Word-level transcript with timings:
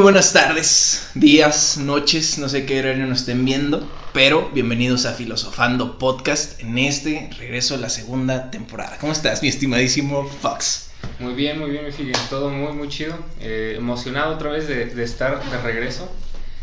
buenas 0.00 0.32
tardes, 0.32 1.10
días, 1.14 1.76
noches, 1.76 2.38
no 2.38 2.48
sé 2.48 2.64
qué 2.64 2.78
horario 2.78 3.04
nos 3.04 3.20
estén 3.20 3.44
viendo, 3.44 3.86
pero 4.14 4.48
bienvenidos 4.54 5.04
a 5.04 5.12
Filosofando 5.12 5.98
Podcast 5.98 6.58
en 6.60 6.78
este 6.78 7.28
regreso 7.38 7.74
a 7.74 7.78
la 7.78 7.90
segunda 7.90 8.50
temporada. 8.50 8.96
¿Cómo 8.98 9.12
estás, 9.12 9.42
mi 9.42 9.48
estimadísimo 9.48 10.26
Fox? 10.26 10.90
Muy 11.18 11.34
bien, 11.34 11.58
muy 11.58 11.70
bien, 11.70 11.84
me 11.84 12.12
todo 12.30 12.48
muy, 12.48 12.72
muy 12.72 12.88
chido. 12.88 13.14
Eh, 13.40 13.74
emocionado 13.76 14.34
otra 14.34 14.50
vez 14.50 14.66
de, 14.66 14.86
de, 14.86 15.04
estar 15.04 15.38
de 15.50 15.58
regreso. 15.58 16.10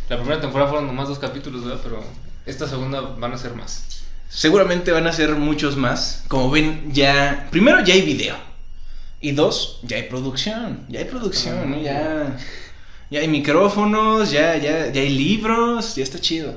La 0.10 0.18
primera 0.18 0.42
temporada 0.42 0.72
fueron 0.72 0.88
nomás 0.88 1.08
dos 1.08 1.20
capítulos, 1.20 1.64
¿verdad? 1.64 1.82
Pero 1.84 2.04
esta 2.48 2.68
segunda 2.68 3.02
van 3.02 3.34
a 3.34 3.38
ser 3.38 3.54
más. 3.54 4.04
Seguramente 4.30 4.92
van 4.92 5.06
a 5.06 5.14
ser 5.14 5.36
muchos 5.36 5.78
más. 5.78 6.24
Como 6.28 6.50
ven, 6.50 6.92
ya. 6.92 7.48
Primero, 7.52 7.84
ya 7.84 7.94
hay 7.94 8.02
video. 8.02 8.36
Y 9.22 9.32
dos, 9.32 9.80
ya 9.84 9.98
hay 9.98 10.04
producción. 10.04 10.86
Ya 10.90 11.00
hay 11.00 11.06
producción, 11.06 11.72
¿no? 11.72 11.82
Ya. 11.82 12.38
Ya 13.10 13.22
hay 13.22 13.28
micrófonos, 13.28 14.32
ya, 14.32 14.58
ya, 14.58 14.92
ya 14.92 15.02
hay 15.02 15.10
libros, 15.10 15.96
ya 15.96 16.04
está 16.04 16.20
chido. 16.20 16.56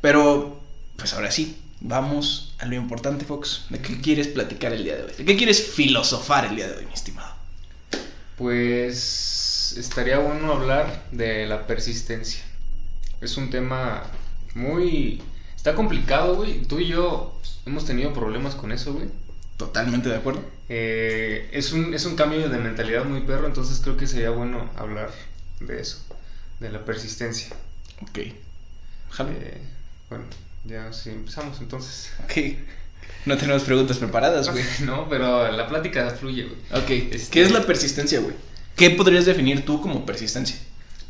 Pero, 0.00 0.60
pues 0.96 1.14
ahora 1.14 1.30
sí, 1.30 1.56
vamos 1.80 2.54
a 2.58 2.66
lo 2.66 2.74
importante, 2.74 3.24
Fox. 3.24 3.66
¿De 3.70 3.80
qué 3.80 4.00
quieres 4.00 4.28
platicar 4.28 4.72
el 4.72 4.84
día 4.84 4.96
de 4.96 5.04
hoy? 5.04 5.12
¿De 5.16 5.24
qué 5.24 5.36
quieres 5.36 5.70
filosofar 5.70 6.46
el 6.46 6.56
día 6.56 6.68
de 6.68 6.76
hoy, 6.76 6.86
mi 6.86 6.92
estimado? 6.92 7.34
Pues 8.36 9.74
estaría 9.78 10.18
bueno 10.18 10.52
hablar 10.52 11.04
de 11.12 11.46
la 11.46 11.66
persistencia. 11.66 12.42
Es 13.20 13.36
un 13.36 13.50
tema 13.50 14.02
muy... 14.54 15.22
Está 15.56 15.74
complicado, 15.74 16.36
güey. 16.36 16.62
Tú 16.62 16.78
y 16.78 16.88
yo 16.88 17.38
hemos 17.66 17.84
tenido 17.84 18.12
problemas 18.12 18.54
con 18.54 18.72
eso, 18.72 18.94
güey. 18.94 19.08
Totalmente 19.56 20.08
de 20.08 20.16
acuerdo. 20.16 20.42
Eh, 20.68 21.50
es, 21.52 21.72
un, 21.72 21.92
es 21.92 22.06
un 22.06 22.16
cambio 22.16 22.48
de 22.48 22.58
mentalidad 22.58 23.04
muy 23.04 23.20
perro, 23.20 23.46
entonces 23.46 23.80
creo 23.82 23.96
que 23.96 24.06
sería 24.06 24.30
bueno 24.30 24.70
hablar 24.76 25.10
de 25.60 25.80
eso, 25.80 25.98
de 26.58 26.70
la 26.70 26.84
persistencia. 26.84 27.54
Ok. 28.02 28.18
Eh, 28.18 29.60
bueno, 30.08 30.24
ya 30.64 30.92
sí, 30.92 31.10
empezamos 31.10 31.60
entonces. 31.60 32.12
Ok. 32.24 32.56
No 33.26 33.36
tenemos 33.36 33.62
preguntas 33.64 33.98
preparadas, 33.98 34.50
güey. 34.50 34.64
no, 34.84 35.08
pero 35.08 35.50
la 35.52 35.68
plática 35.68 36.08
fluye, 36.10 36.44
güey. 36.44 36.82
Ok. 36.82 37.12
Este, 37.14 37.30
¿Qué 37.30 37.42
es 37.42 37.50
la 37.50 37.66
persistencia, 37.66 38.20
güey? 38.20 38.34
¿Qué 38.76 38.90
podrías 38.90 39.26
definir 39.26 39.64
tú 39.64 39.80
como 39.80 40.06
persistencia? 40.06 40.56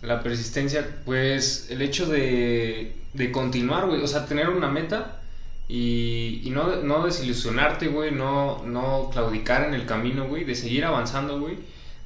La 0.02 0.22
persistencia, 0.22 0.86
pues 1.04 1.66
el 1.70 1.82
hecho 1.82 2.06
de, 2.06 2.96
de 3.12 3.32
continuar, 3.32 3.86
güey. 3.86 4.02
O 4.02 4.08
sea, 4.08 4.26
tener 4.26 4.48
una 4.48 4.68
meta 4.68 5.20
y, 5.68 6.40
y 6.42 6.50
no, 6.50 6.76
no 6.82 7.04
desilusionarte, 7.04 7.88
güey. 7.88 8.10
No, 8.10 8.64
no 8.64 9.10
claudicar 9.12 9.68
en 9.68 9.74
el 9.74 9.86
camino, 9.86 10.26
güey. 10.26 10.44
De 10.44 10.56
seguir 10.56 10.84
avanzando, 10.84 11.38
güey 11.38 11.58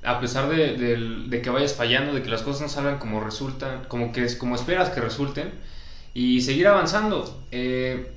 a 0.05 0.21
pesar 0.21 0.49
de, 0.49 1.41
que 1.43 1.51
vayas 1.51 1.75
fallando, 1.75 2.15
de 2.15 2.23
que 2.23 2.29
las 2.29 2.43
cosas 2.43 2.63
no 2.63 2.69
salgan 2.69 2.99
como 2.99 3.21
resultan, 3.21 3.85
como 3.89 4.13
que 4.13 4.27
como 4.39 4.55
esperas 4.55 4.91
que 4.91 5.01
resulten, 5.01 5.51
y 6.13 6.43
seguir 6.43 6.69
avanzando. 6.69 7.43
Eh, 7.51 8.11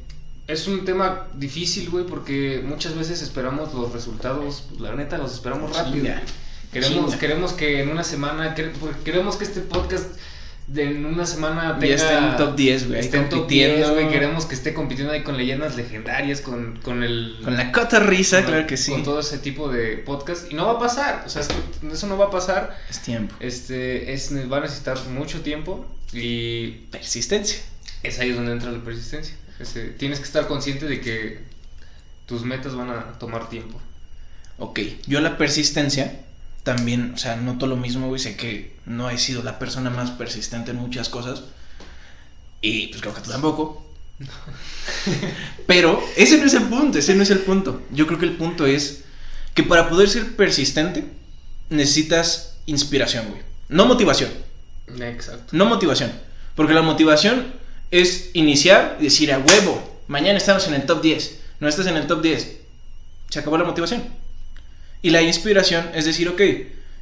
es 0.47 0.67
un 0.67 0.85
tema 0.85 1.27
difícil, 1.33 1.89
güey, 1.89 2.05
porque 2.05 2.63
muchas 2.65 2.95
veces 2.95 3.21
esperamos 3.21 3.73
los 3.73 3.91
resultados, 3.91 4.63
pues, 4.69 4.81
la 4.81 4.95
neta, 4.95 5.17
los 5.17 5.33
esperamos 5.33 5.75
rápido. 5.75 6.07
Queremos, 6.71 7.15
queremos 7.15 7.53
que 7.53 7.81
en 7.81 7.89
una 7.89 8.03
semana, 8.03 8.53
queremos 8.53 9.37
que 9.37 9.43
este 9.45 9.61
podcast 9.61 10.17
en 10.75 11.05
una 11.05 11.25
semana 11.25 11.79
tenga, 11.79 11.87
ya 11.87 11.95
está 11.95 12.31
en 12.31 12.37
top 12.37 12.55
10, 12.55 12.87
güey. 12.87 12.99
Esté 12.99 13.17
en 13.17 13.29
top 13.29 13.47
10, 13.47 13.89
güey. 13.91 14.09
Queremos 14.09 14.45
que 14.45 14.55
esté 14.55 14.73
compitiendo 14.73 15.13
ahí 15.13 15.23
con 15.23 15.37
leyendas 15.37 15.77
legendarias, 15.77 16.41
con, 16.41 16.77
con 16.83 17.03
el... 17.03 17.37
Con 17.43 17.55
la 17.55 17.71
cota 17.71 17.99
risa, 17.99 18.43
claro 18.43 18.67
que 18.67 18.75
sí. 18.75 18.91
Con 18.91 19.03
todo 19.03 19.21
ese 19.21 19.37
tipo 19.37 19.69
de 19.69 19.97
podcast. 19.97 20.51
Y 20.51 20.55
no 20.55 20.65
va 20.65 20.73
a 20.73 20.79
pasar, 20.79 21.23
o 21.25 21.29
sea, 21.29 21.41
eso 21.91 22.07
no 22.07 22.17
va 22.17 22.25
a 22.25 22.31
pasar. 22.31 22.77
Es 22.89 23.01
tiempo. 23.01 23.33
Este, 23.39 24.11
es, 24.13 24.31
va 24.51 24.57
a 24.57 24.61
necesitar 24.61 24.97
mucho 25.09 25.41
tiempo 25.41 25.85
y... 26.11 26.71
Persistencia. 26.91 27.59
Es 28.03 28.19
ahí 28.19 28.31
donde 28.31 28.51
entra 28.51 28.71
la 28.71 28.83
persistencia. 28.83 29.35
tienes 29.97 30.19
que 30.19 30.25
estar 30.25 30.47
consciente 30.47 30.85
de 30.85 30.99
que 30.99 31.39
tus 32.25 32.43
metas 32.43 32.75
van 32.75 32.89
a 32.89 33.13
tomar 33.19 33.49
tiempo. 33.49 33.79
Ok, 34.59 34.79
yo 35.05 35.21
la 35.21 35.37
persistencia 35.37 36.19
también, 36.67 37.13
o 37.15 37.17
sea, 37.17 37.37
noto 37.37 37.65
lo 37.65 37.77
mismo, 37.77 38.09
güey, 38.09 38.19
sé 38.19 38.35
que 38.35 38.75
no 38.85 39.09
he 39.09 39.17
sido 39.17 39.41
la 39.41 39.57
persona 39.57 39.89
más 39.89 40.11
persistente 40.11 40.71
en 40.71 40.77
muchas 40.77 41.07
cosas. 41.07 41.43
Y 42.59 42.87
pues 42.87 43.01
creo 43.01 43.13
que 43.13 43.21
tú 43.21 43.31
tampoco. 43.31 43.85
Pero 45.65 46.03
ese 46.17 46.37
no 46.37 46.45
es 46.45 46.53
el 46.55 46.63
punto, 46.63 46.99
ese 46.99 47.15
no 47.15 47.23
es 47.23 47.29
el 47.29 47.39
punto. 47.39 47.83
Yo 47.91 48.05
creo 48.05 48.19
que 48.19 48.25
el 48.25 48.35
punto 48.35 48.65
es 48.65 49.05
que 49.53 49.63
para 49.63 49.87
poder 49.87 50.09
ser 50.09 50.35
persistente 50.35 51.05
necesitas 51.69 52.57
inspiración, 52.65 53.29
güey. 53.29 53.43
No 53.69 53.85
motivación. 53.85 54.29
Exacto. 54.99 55.55
No 55.55 55.67
motivación. 55.67 56.11
Porque 56.53 56.73
la 56.73 56.81
motivación 56.81 57.47
es 57.91 58.31
iniciar 58.33 58.97
y 58.99 59.05
decir 59.05 59.31
a 59.31 59.39
huevo, 59.39 60.01
mañana 60.07 60.37
estamos 60.37 60.67
en 60.67 60.73
el 60.73 60.85
top 60.85 61.01
10. 61.01 61.39
No 61.61 61.69
estás 61.69 61.87
en 61.87 61.95
el 61.95 62.07
top 62.07 62.21
10. 62.21 62.57
Se 63.29 63.39
acabó 63.39 63.57
la 63.57 63.63
motivación. 63.63 64.03
Y 65.01 65.09
la 65.09 65.21
inspiración 65.21 65.89
es 65.93 66.05
decir, 66.05 66.27
ok, 66.29 66.41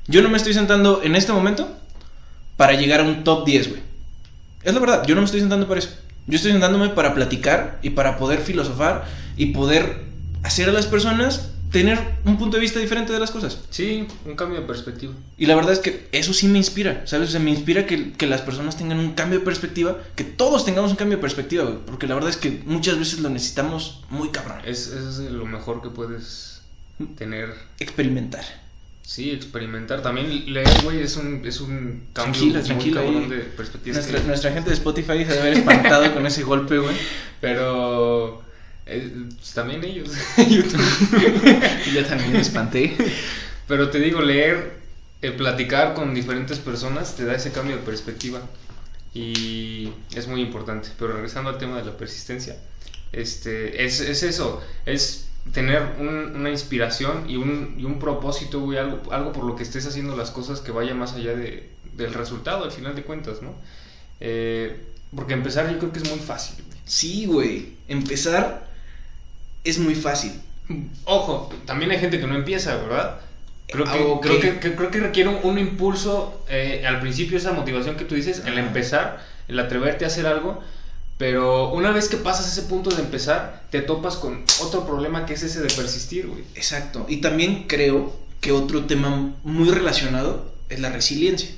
yo 0.08 0.22
no 0.22 0.30
me 0.30 0.38
estoy 0.38 0.54
sentando 0.54 1.02
en 1.04 1.16
este 1.16 1.32
momento 1.32 1.70
para 2.58 2.74
llegar 2.74 3.00
a 3.00 3.04
un 3.04 3.24
top 3.24 3.46
10, 3.46 3.70
güey. 3.70 3.82
Es 4.64 4.74
la 4.74 4.80
verdad, 4.80 5.06
yo 5.06 5.16
no 5.16 5.22
me 5.22 5.26
estoy 5.26 5.40
sentando 5.40 5.68
para 5.68 5.80
eso. 5.80 5.90
Yo 6.28 6.38
estoy 6.38 6.52
sentándome 6.52 6.90
para 6.90 7.14
platicar 7.14 7.80
y 7.84 7.92
para 7.92 8.18
poder 8.18 8.40
filosofar 8.40 9.06
y 9.38 9.48
poder 9.48 10.06
hacer 10.44 10.70
a 10.70 10.72
las 10.72 10.88
personas 10.88 11.50
tener 11.72 12.00
un 12.24 12.38
punto 12.38 12.58
de 12.58 12.62
vista 12.62 12.80
diferente 12.80 13.12
de 13.12 13.20
las 13.20 13.32
cosas. 13.32 13.60
Sí, 13.70 14.08
un 14.26 14.36
cambio 14.36 14.62
de 14.62 14.66
perspectiva. 14.66 15.14
Y 15.38 15.46
la 15.46 15.56
verdad 15.56 15.74
es 15.74 15.80
que 15.80 16.08
eso 16.12 16.34
sí 16.34 16.48
me 16.48 16.58
inspira, 16.58 17.06
¿sabes? 17.06 17.30
O 17.30 17.32
sea, 17.34 17.42
me 17.42 17.52
inspira 17.52 17.86
que, 17.86 18.14
que 18.14 18.28
las 18.28 18.42
personas 18.42 18.78
tengan 18.78 18.98
un 18.98 19.14
cambio 19.14 19.40
de 19.40 19.46
perspectiva, 19.46 19.98
que 20.16 20.24
todos 20.24 20.66
tengamos 20.66 20.92
un 20.92 20.98
cambio 20.98 21.18
de 21.18 21.22
perspectiva, 21.22 21.66
güey. 21.66 21.78
Porque 21.86 22.08
la 22.08 22.16
verdad 22.16 22.30
es 22.30 22.38
que 22.38 22.64
muchas 22.66 22.98
veces 22.98 23.20
lo 23.20 23.30
necesitamos 23.30 24.04
muy 24.10 24.30
cabrón. 24.30 24.60
Es, 24.66 24.88
es 24.88 25.18
lo 25.20 25.46
mejor 25.46 25.82
que 25.82 25.90
puedes 25.90 26.62
tener... 27.18 27.54
Experimentar. 27.80 28.44
Sí, 29.06 29.32
experimentar. 29.32 30.02
También 30.02 30.52
leer, 30.52 30.82
güey, 30.84 31.02
es 31.02 31.16
un, 31.16 31.46
es 31.46 31.62
un 31.62 32.08
cambio 32.12 32.60
tranquila, 32.62 33.02
muy 33.04 33.26
de 33.28 33.38
perspectiva. 33.38 34.00
Nuestra, 34.26 34.52
gente 34.52 34.70
de 34.70 34.76
Spotify 34.76 35.24
se 35.24 35.26
debe 35.26 35.40
haber 35.40 35.54
espantado 35.54 36.14
con 36.14 36.26
ese 36.26 36.44
golpe, 36.44 36.80
güey. 36.80 36.96
Pero... 37.40 38.44
Eh, 38.88 39.12
pues, 39.36 39.54
también 39.54 39.84
ellos. 39.84 40.10
Yo 41.94 42.06
también 42.06 42.34
me 42.34 42.42
espanté. 42.42 42.96
Pero 43.68 43.90
te 43.90 44.00
digo, 44.00 44.22
leer, 44.22 44.80
el 45.22 45.34
platicar 45.34 45.94
con 45.94 46.14
diferentes 46.14 46.60
personas 46.60 47.16
te 47.16 47.26
da 47.26 47.36
ese 47.36 47.52
cambio 47.52 47.78
de 47.78 47.84
perspectiva. 47.84 48.42
Y 49.14 49.92
es 50.16 50.28
muy 50.28 50.42
importante. 50.42 50.90
Pero 50.98 51.14
regresando 51.14 51.52
al 51.52 51.58
tema 51.58 51.78
de 51.78 51.86
la 51.86 51.96
persistencia, 51.98 52.58
este, 53.12 53.86
es, 53.86 54.02
es 54.02 54.24
eso. 54.24 54.64
Es 54.86 55.30
tener 55.52 55.96
una 56.00 56.50
inspiración 56.50 57.30
y 57.30 57.38
un, 57.38 57.76
y 57.78 57.86
un 57.86 58.00
propósito, 58.00 58.60
güey, 58.62 58.78
algo, 58.78 59.12
algo 59.12 59.32
por 59.32 59.46
lo 59.46 59.56
que 59.56 59.64
estés 59.64 59.86
haciendo 59.86 60.16
las 60.16 60.32
cosas 60.32 60.60
que 60.60 60.72
vaya 60.72 60.94
más 60.94 61.14
allá 61.14 61.36
de, 61.36 61.70
del 61.96 62.14
resultado, 62.14 62.64
al 62.64 62.72
final 62.72 62.96
de 62.96 63.04
cuentas, 63.04 63.42
¿no? 63.42 63.54
Eh, 64.20 64.82
porque 65.16 65.34
empezar 65.34 65.72
yo 65.72 65.78
creo 65.80 65.92
que 65.92 66.00
es 66.00 66.10
muy 66.10 66.20
fácil. 66.20 66.64
Sí, 66.86 67.26
güey, 67.26 67.74
empezar 67.88 68.68
es 69.64 69.80
muy 69.80 69.96
fácil. 69.96 70.34
Ojo, 71.06 71.54
también 71.66 71.92
hay 71.92 72.00
gente 72.00 72.20
que 72.20 72.28
no 72.28 72.36
empieza, 72.36 72.76
¿verdad? 72.76 73.20
Creo 73.68 73.86
que, 73.86 74.28
creo 74.28 74.60
que, 74.60 74.76
creo 74.76 74.92
que 74.92 75.00
requiere 75.00 75.30
un, 75.30 75.58
impulso, 75.58 76.44
eh, 76.50 76.86
al 76.88 77.00
principio 77.00 77.38
esa 77.38 77.52
motivación 77.52 77.96
que 77.96 78.06
tú 78.06 78.16
dices, 78.16 78.44
el 78.46 78.58
empezar, 78.58 79.26
el 79.48 79.60
atreverte 79.60 80.06
a 80.06 80.08
hacer 80.08 80.28
algo, 80.28 80.62
pero 81.18 81.74
una 81.74 81.92
vez 81.92 82.10
que 82.10 82.18
pasas 82.18 82.52
ese 82.52 82.68
punto 82.68 82.90
de 82.90 83.02
empezar, 83.02 83.64
te 83.72 83.82
topas 83.82 84.16
con 84.16 84.44
otro 84.62 84.86
problema 84.86 85.26
que 85.26 85.34
es 85.34 85.44
ese 85.44 85.62
de 85.62 85.74
persistir, 85.74 86.28
güey. 86.28 86.44
Exacto. 86.56 87.06
Y 87.08 87.18
también 87.18 87.66
creo 87.68 88.18
que 88.42 88.52
otro 88.52 88.86
tema 88.86 89.34
muy 89.44 89.70
relacionado 89.70 90.54
es 90.70 90.80
la 90.80 90.90
resiliencia. 90.90 91.50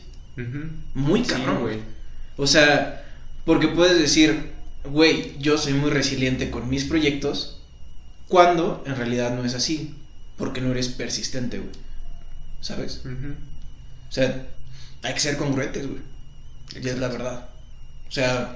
Muy 0.94 1.24
cabrón, 1.24 1.62
güey. 1.62 1.80
O 2.38 2.46
sea, 2.46 3.04
porque 3.46 3.68
puedes 3.68 3.98
decir, 3.98 4.52
güey, 4.86 5.36
yo 5.40 5.58
soy 5.58 5.74
muy 5.74 5.90
resiliente 5.90 6.52
con 6.52 6.70
mis 6.70 6.86
proyectos, 6.86 7.62
cuando 8.28 8.84
en 8.86 8.96
realidad 8.96 9.36
no 9.36 9.44
es 9.44 9.56
así. 9.56 9.96
Porque 10.38 10.62
no 10.62 10.70
eres 10.70 10.90
persistente, 10.90 11.58
güey. 11.58 11.72
¿Sabes? 12.62 13.02
O 13.04 14.12
sea, 14.12 14.46
hay 15.02 15.14
que 15.16 15.20
ser 15.20 15.36
congruentes, 15.36 15.88
güey. 15.88 16.02
Y 16.80 16.88
es 16.88 17.00
la 17.00 17.08
verdad. 17.08 17.50
O 18.08 18.12
sea, 18.12 18.56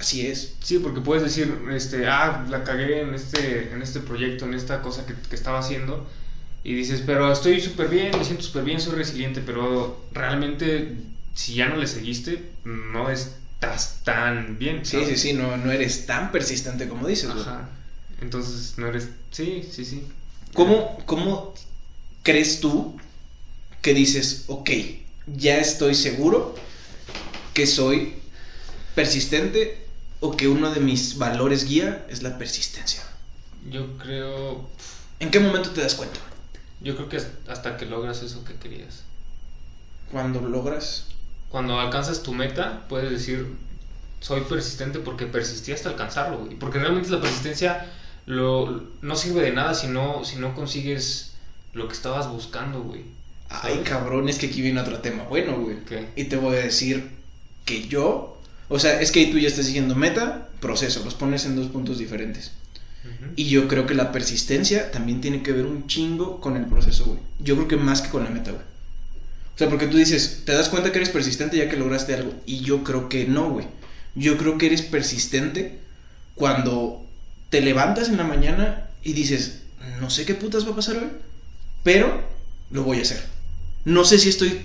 Así 0.00 0.26
es. 0.26 0.54
Sí, 0.62 0.78
porque 0.78 1.02
puedes 1.02 1.22
decir, 1.22 1.54
este, 1.72 2.08
ah, 2.08 2.46
la 2.48 2.64
cagué 2.64 3.02
en 3.02 3.14
este, 3.14 3.70
en 3.70 3.82
este 3.82 4.00
proyecto, 4.00 4.46
en 4.46 4.54
esta 4.54 4.80
cosa 4.80 5.04
que, 5.04 5.14
estaba 5.34 5.58
haciendo. 5.58 6.08
Y 6.64 6.72
dices, 6.74 7.02
pero 7.04 7.30
estoy 7.30 7.60
súper 7.60 7.88
bien, 7.88 8.16
me 8.16 8.24
siento 8.24 8.42
súper 8.42 8.64
bien, 8.64 8.80
soy 8.80 8.94
resiliente, 8.94 9.42
pero 9.44 10.02
realmente 10.12 10.96
si 11.34 11.54
ya 11.54 11.68
no 11.68 11.76
le 11.76 11.86
seguiste, 11.86 12.50
no 12.64 13.10
estás 13.10 14.00
tan 14.02 14.58
bien. 14.58 14.86
Sí, 14.86 15.04
sí, 15.06 15.18
sí, 15.18 15.32
no, 15.34 15.58
no 15.58 15.70
eres 15.70 16.06
tan 16.06 16.32
persistente 16.32 16.88
como 16.88 17.06
dices. 17.06 17.30
Ajá. 17.30 17.68
Entonces 18.22 18.78
no 18.78 18.86
eres... 18.86 19.10
Sí, 19.30 19.68
sí, 19.70 19.84
sí. 19.84 20.06
¿Cómo, 20.54 20.98
¿Cómo 21.04 21.52
crees 22.22 22.60
tú 22.60 22.98
que 23.82 23.92
dices, 23.92 24.44
ok, 24.46 24.70
ya 25.26 25.58
estoy 25.58 25.94
seguro 25.94 26.54
que 27.52 27.66
soy 27.66 28.14
persistente 28.94 29.79
o 30.20 30.36
que 30.36 30.48
uno 30.48 30.70
de 30.70 30.80
mis 30.80 31.18
valores 31.18 31.66
guía 31.66 32.06
es 32.08 32.22
la 32.22 32.38
persistencia. 32.38 33.02
Yo 33.70 33.96
creo... 33.98 34.68
¿En 35.18 35.30
qué 35.30 35.40
momento 35.40 35.70
te 35.70 35.82
das 35.82 35.94
cuenta? 35.94 36.20
Yo 36.80 36.96
creo 36.96 37.08
que 37.08 37.20
hasta 37.48 37.76
que 37.76 37.86
logras 37.86 38.22
eso 38.22 38.44
que 38.44 38.54
querías. 38.54 39.02
Cuando 40.10 40.40
logras... 40.40 41.06
Cuando 41.48 41.80
alcanzas 41.80 42.22
tu 42.22 42.32
meta, 42.32 42.86
puedes 42.88 43.10
decir, 43.10 43.56
soy 44.20 44.42
persistente 44.42 45.00
porque 45.00 45.26
persistí 45.26 45.72
hasta 45.72 45.88
alcanzarlo, 45.88 46.46
Y 46.50 46.54
Porque 46.54 46.78
realmente 46.78 47.10
la 47.10 47.20
persistencia 47.20 47.90
lo, 48.26 48.84
no 49.00 49.16
sirve 49.16 49.42
de 49.42 49.52
nada 49.52 49.74
si 49.74 49.88
no, 49.88 50.24
si 50.24 50.36
no 50.36 50.54
consigues 50.54 51.34
lo 51.72 51.88
que 51.88 51.94
estabas 51.94 52.28
buscando, 52.28 52.82
güey. 52.82 53.04
Ay, 53.48 53.82
cabrón, 53.84 54.28
es 54.28 54.38
que 54.38 54.46
aquí 54.46 54.62
viene 54.62 54.80
otro 54.80 55.00
tema 55.00 55.24
bueno, 55.24 55.58
güey. 55.58 55.78
Y 56.14 56.24
te 56.24 56.36
voy 56.36 56.56
a 56.56 56.60
decir 56.60 57.10
que 57.64 57.88
yo, 57.88 58.39
o 58.70 58.78
sea, 58.78 59.00
es 59.00 59.10
que 59.10 59.26
tú 59.26 59.38
ya 59.38 59.48
estás 59.48 59.66
siguiendo 59.66 59.96
meta, 59.96 60.48
proceso, 60.60 61.04
los 61.04 61.14
pones 61.14 61.44
en 61.44 61.56
dos 61.56 61.66
puntos 61.66 61.98
diferentes. 61.98 62.52
Y 63.34 63.48
yo 63.48 63.66
creo 63.66 63.86
que 63.86 63.94
la 63.94 64.12
persistencia 64.12 64.92
también 64.92 65.20
tiene 65.20 65.42
que 65.42 65.52
ver 65.52 65.66
un 65.66 65.88
chingo 65.88 66.40
con 66.40 66.56
el 66.56 66.66
proceso, 66.66 67.04
güey. 67.06 67.18
Yo 67.40 67.56
creo 67.56 67.66
que 67.66 67.76
más 67.76 68.00
que 68.00 68.10
con 68.10 68.22
la 68.22 68.30
meta, 68.30 68.52
güey. 68.52 68.62
O 68.62 69.58
sea, 69.58 69.68
porque 69.68 69.88
tú 69.88 69.96
dices, 69.96 70.42
te 70.44 70.52
das 70.52 70.68
cuenta 70.68 70.92
que 70.92 70.98
eres 70.98 71.08
persistente 71.08 71.56
ya 71.56 71.68
que 71.68 71.76
lograste 71.76 72.14
algo. 72.14 72.32
Y 72.46 72.60
yo 72.60 72.84
creo 72.84 73.08
que 73.08 73.26
no, 73.26 73.50
güey. 73.50 73.66
Yo 74.14 74.38
creo 74.38 74.56
que 74.56 74.66
eres 74.66 74.82
persistente 74.82 75.80
cuando 76.36 77.04
te 77.48 77.62
levantas 77.62 78.08
en 78.08 78.18
la 78.18 78.24
mañana 78.24 78.88
y 79.02 79.14
dices, 79.14 79.62
no 80.00 80.10
sé 80.10 80.24
qué 80.24 80.34
putas 80.34 80.64
va 80.66 80.72
a 80.72 80.76
pasar 80.76 80.96
hoy, 80.96 81.10
pero 81.82 82.22
lo 82.70 82.84
voy 82.84 83.00
a 83.00 83.02
hacer. 83.02 83.22
No 83.84 84.04
sé 84.04 84.18
si 84.18 84.28
estoy, 84.28 84.60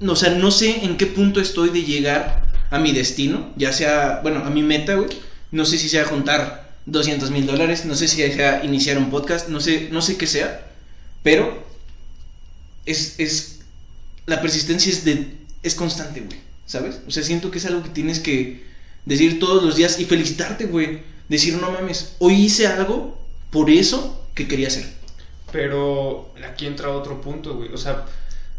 o 0.00 0.16
sea, 0.16 0.30
no 0.36 0.50
sé 0.52 0.84
en 0.84 0.96
qué 0.96 1.06
punto 1.06 1.40
estoy 1.40 1.70
de 1.70 1.82
llegar 1.82 2.51
a 2.72 2.80
mi 2.80 2.90
destino, 2.90 3.52
ya 3.56 3.72
sea, 3.72 4.18
bueno, 4.24 4.44
a 4.44 4.50
mi 4.50 4.62
meta, 4.62 4.96
güey. 4.96 5.08
No 5.52 5.64
sé 5.64 5.78
si 5.78 5.88
sea 5.88 6.04
juntar 6.04 6.72
200 6.86 7.30
mil 7.30 7.46
dólares, 7.46 7.84
no 7.84 7.94
sé 7.94 8.08
si 8.08 8.16
sea 8.16 8.64
iniciar 8.64 8.98
un 8.98 9.10
podcast, 9.10 9.48
no 9.48 9.60
sé, 9.60 9.88
no 9.92 10.02
sé 10.02 10.16
qué 10.16 10.26
sea, 10.26 10.66
pero 11.22 11.64
es, 12.84 13.14
es, 13.18 13.60
la 14.26 14.40
persistencia 14.40 14.90
es, 14.90 15.04
de, 15.04 15.36
es 15.62 15.76
constante, 15.76 16.22
güey, 16.22 16.40
¿sabes? 16.66 17.00
O 17.06 17.12
sea, 17.12 17.22
siento 17.22 17.52
que 17.52 17.58
es 17.58 17.66
algo 17.66 17.84
que 17.84 17.90
tienes 17.90 18.18
que 18.18 18.64
decir 19.04 19.38
todos 19.38 19.62
los 19.62 19.76
días 19.76 20.00
y 20.00 20.06
felicitarte, 20.06 20.64
güey 20.64 21.12
decir, 21.32 21.56
no 21.56 21.70
mames, 21.70 22.14
hoy 22.18 22.34
hice 22.34 22.66
algo 22.66 23.18
por 23.50 23.70
eso 23.70 24.26
que 24.34 24.46
quería 24.46 24.68
hacer. 24.68 24.86
Pero 25.50 26.32
aquí 26.48 26.66
entra 26.66 26.90
otro 26.90 27.20
punto, 27.20 27.56
güey. 27.56 27.72
O 27.72 27.76
sea, 27.76 28.06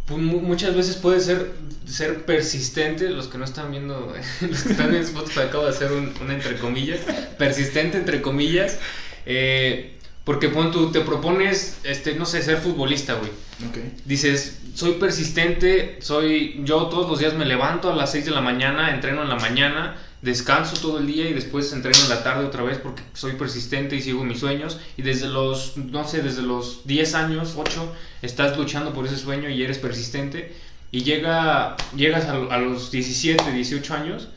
muchas 0.09 0.75
veces 0.75 0.97
puede 0.97 1.19
ser, 1.19 1.51
ser 1.85 2.25
persistente, 2.25 3.09
los 3.09 3.27
que 3.27 3.37
no 3.37 3.45
están 3.45 3.71
viendo, 3.71 4.13
los 4.41 4.63
que 4.63 4.71
están 4.71 4.93
en 4.93 5.01
Spotify, 5.01 5.41
acabo 5.41 5.63
de 5.63 5.69
hacer 5.69 5.91
un, 5.91 6.13
una 6.21 6.33
entre 6.33 6.57
comillas, 6.57 6.99
persistente 7.37 7.97
entre 7.97 8.21
comillas, 8.21 8.79
eh, 9.25 9.92
porque 10.23 10.49
pon 10.49 10.71
tú, 10.71 10.91
te 10.91 11.01
propones, 11.01 11.79
este, 11.83 12.15
no 12.15 12.25
sé, 12.25 12.41
ser 12.41 12.57
futbolista, 12.57 13.15
güey. 13.15 13.31
Okay. 13.69 13.93
Dices, 14.05 14.59
soy 14.73 14.93
persistente, 14.93 15.97
soy, 16.01 16.61
yo 16.63 16.87
todos 16.87 17.09
los 17.09 17.19
días 17.19 17.33
me 17.33 17.45
levanto 17.45 17.91
a 17.91 17.95
las 17.95 18.11
6 18.11 18.25
de 18.25 18.31
la 18.31 18.41
mañana, 18.41 18.93
entreno 18.93 19.23
en 19.23 19.29
la 19.29 19.35
mañana, 19.35 19.97
descanso 20.23 20.77
todo 20.77 20.99
el 20.99 21.07
día 21.07 21.29
y 21.29 21.33
después 21.33 21.71
entreno 21.73 21.97
en 22.01 22.09
la 22.09 22.23
tarde 22.23 22.45
otra 22.45 22.63
vez 22.63 22.77
porque 22.77 23.03
soy 23.13 23.33
persistente 23.33 23.97
y 23.97 24.01
sigo 24.01 24.23
mis 24.23 24.39
sueños 24.39 24.79
y 24.95 25.01
desde 25.01 25.27
los, 25.27 25.75
no 25.75 26.07
sé, 26.07 26.21
desde 26.21 26.41
los 26.41 26.87
10 26.87 27.15
años, 27.15 27.55
8, 27.57 27.93
estás 28.21 28.57
luchando 28.57 28.93
por 28.93 29.05
ese 29.05 29.17
sueño 29.17 29.49
y 29.49 29.61
eres 29.61 29.77
persistente 29.77 30.53
y 30.91 31.03
llega, 31.03 31.75
llegas 31.95 32.25
a, 32.25 32.57
los 32.57 32.89
17, 32.91 33.51
18 33.51 33.93
años 33.93 34.29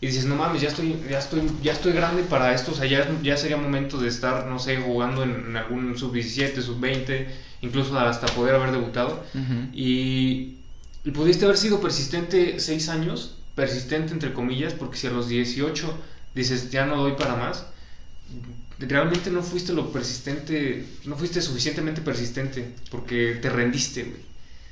y 0.00 0.06
dices, 0.06 0.24
no 0.24 0.34
mames, 0.36 0.62
ya 0.62 0.68
estoy, 0.68 0.98
ya 1.10 1.18
estoy, 1.18 1.42
ya 1.62 1.72
estoy 1.72 1.92
grande 1.92 2.22
para 2.22 2.54
esto, 2.54 2.72
o 2.72 2.74
sea, 2.74 2.86
ya, 2.86 3.36
sería 3.36 3.58
momento 3.58 3.98
de 3.98 4.08
estar, 4.08 4.46
no 4.46 4.58
sé, 4.58 4.78
jugando 4.78 5.22
en, 5.22 5.56
algún 5.56 5.96
sub-17, 5.98 6.62
sub-20, 6.62 7.26
incluso 7.60 7.98
hasta 7.98 8.26
poder 8.28 8.54
haber 8.54 8.72
debutado. 8.72 9.22
y, 9.74 10.54
y 11.04 11.10
pudiste 11.12 11.44
haber 11.44 11.58
sido 11.58 11.80
persistente 11.80 12.60
6 12.60 12.88
años 12.88 13.36
persistente, 13.54 14.12
entre 14.12 14.32
comillas, 14.32 14.72
porque 14.72 14.96
si 14.96 15.06
a 15.06 15.10
los 15.10 15.28
18 15.28 15.98
dices, 16.34 16.70
ya 16.70 16.86
no 16.86 16.96
doy 16.96 17.12
para 17.12 17.36
más, 17.36 17.66
realmente 18.78 19.30
no 19.30 19.42
fuiste 19.42 19.72
lo 19.72 19.92
persistente, 19.92 20.86
no 21.04 21.16
fuiste 21.16 21.42
suficientemente 21.42 22.00
persistente, 22.00 22.74
porque 22.90 23.38
te 23.42 23.50
rendiste, 23.50 24.04
güey. 24.04 24.29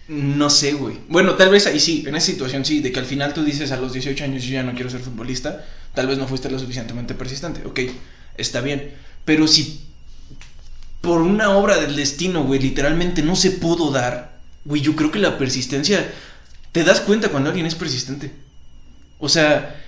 No 0.08 0.48
sé, 0.48 0.72
güey. 0.72 0.98
Bueno, 1.08 1.34
tal 1.34 1.50
vez 1.50 1.66
ahí 1.66 1.78
sí, 1.78 2.02
en 2.06 2.16
esa 2.16 2.26
situación 2.26 2.64
sí, 2.64 2.80
de 2.80 2.90
que 2.90 2.98
al 2.98 3.04
final 3.04 3.34
tú 3.34 3.44
dices 3.44 3.72
a 3.72 3.76
los 3.76 3.92
18 3.92 4.24
años 4.24 4.42
yo 4.42 4.54
ya 4.54 4.62
no 4.62 4.72
quiero 4.72 4.88
ser 4.88 5.00
futbolista, 5.00 5.66
tal 5.94 6.06
vez 6.06 6.16
no 6.16 6.26
fuiste 6.26 6.50
lo 6.50 6.58
suficientemente 6.58 7.14
persistente. 7.14 7.66
Ok, 7.66 7.80
está 8.38 8.62
bien. 8.62 8.94
Pero 9.26 9.46
si 9.46 9.82
por 11.02 11.20
una 11.20 11.50
obra 11.50 11.76
del 11.76 11.94
destino, 11.94 12.44
güey, 12.44 12.58
literalmente 12.58 13.22
no 13.22 13.36
se 13.36 13.50
pudo 13.50 13.90
dar, 13.90 14.38
güey, 14.64 14.80
yo 14.80 14.96
creo 14.96 15.10
que 15.10 15.18
la 15.18 15.36
persistencia, 15.36 16.10
te 16.72 16.84
das 16.84 17.00
cuenta 17.00 17.28
cuando 17.28 17.50
alguien 17.50 17.66
es 17.66 17.74
persistente. 17.74 18.32
O 19.18 19.28
sea, 19.28 19.78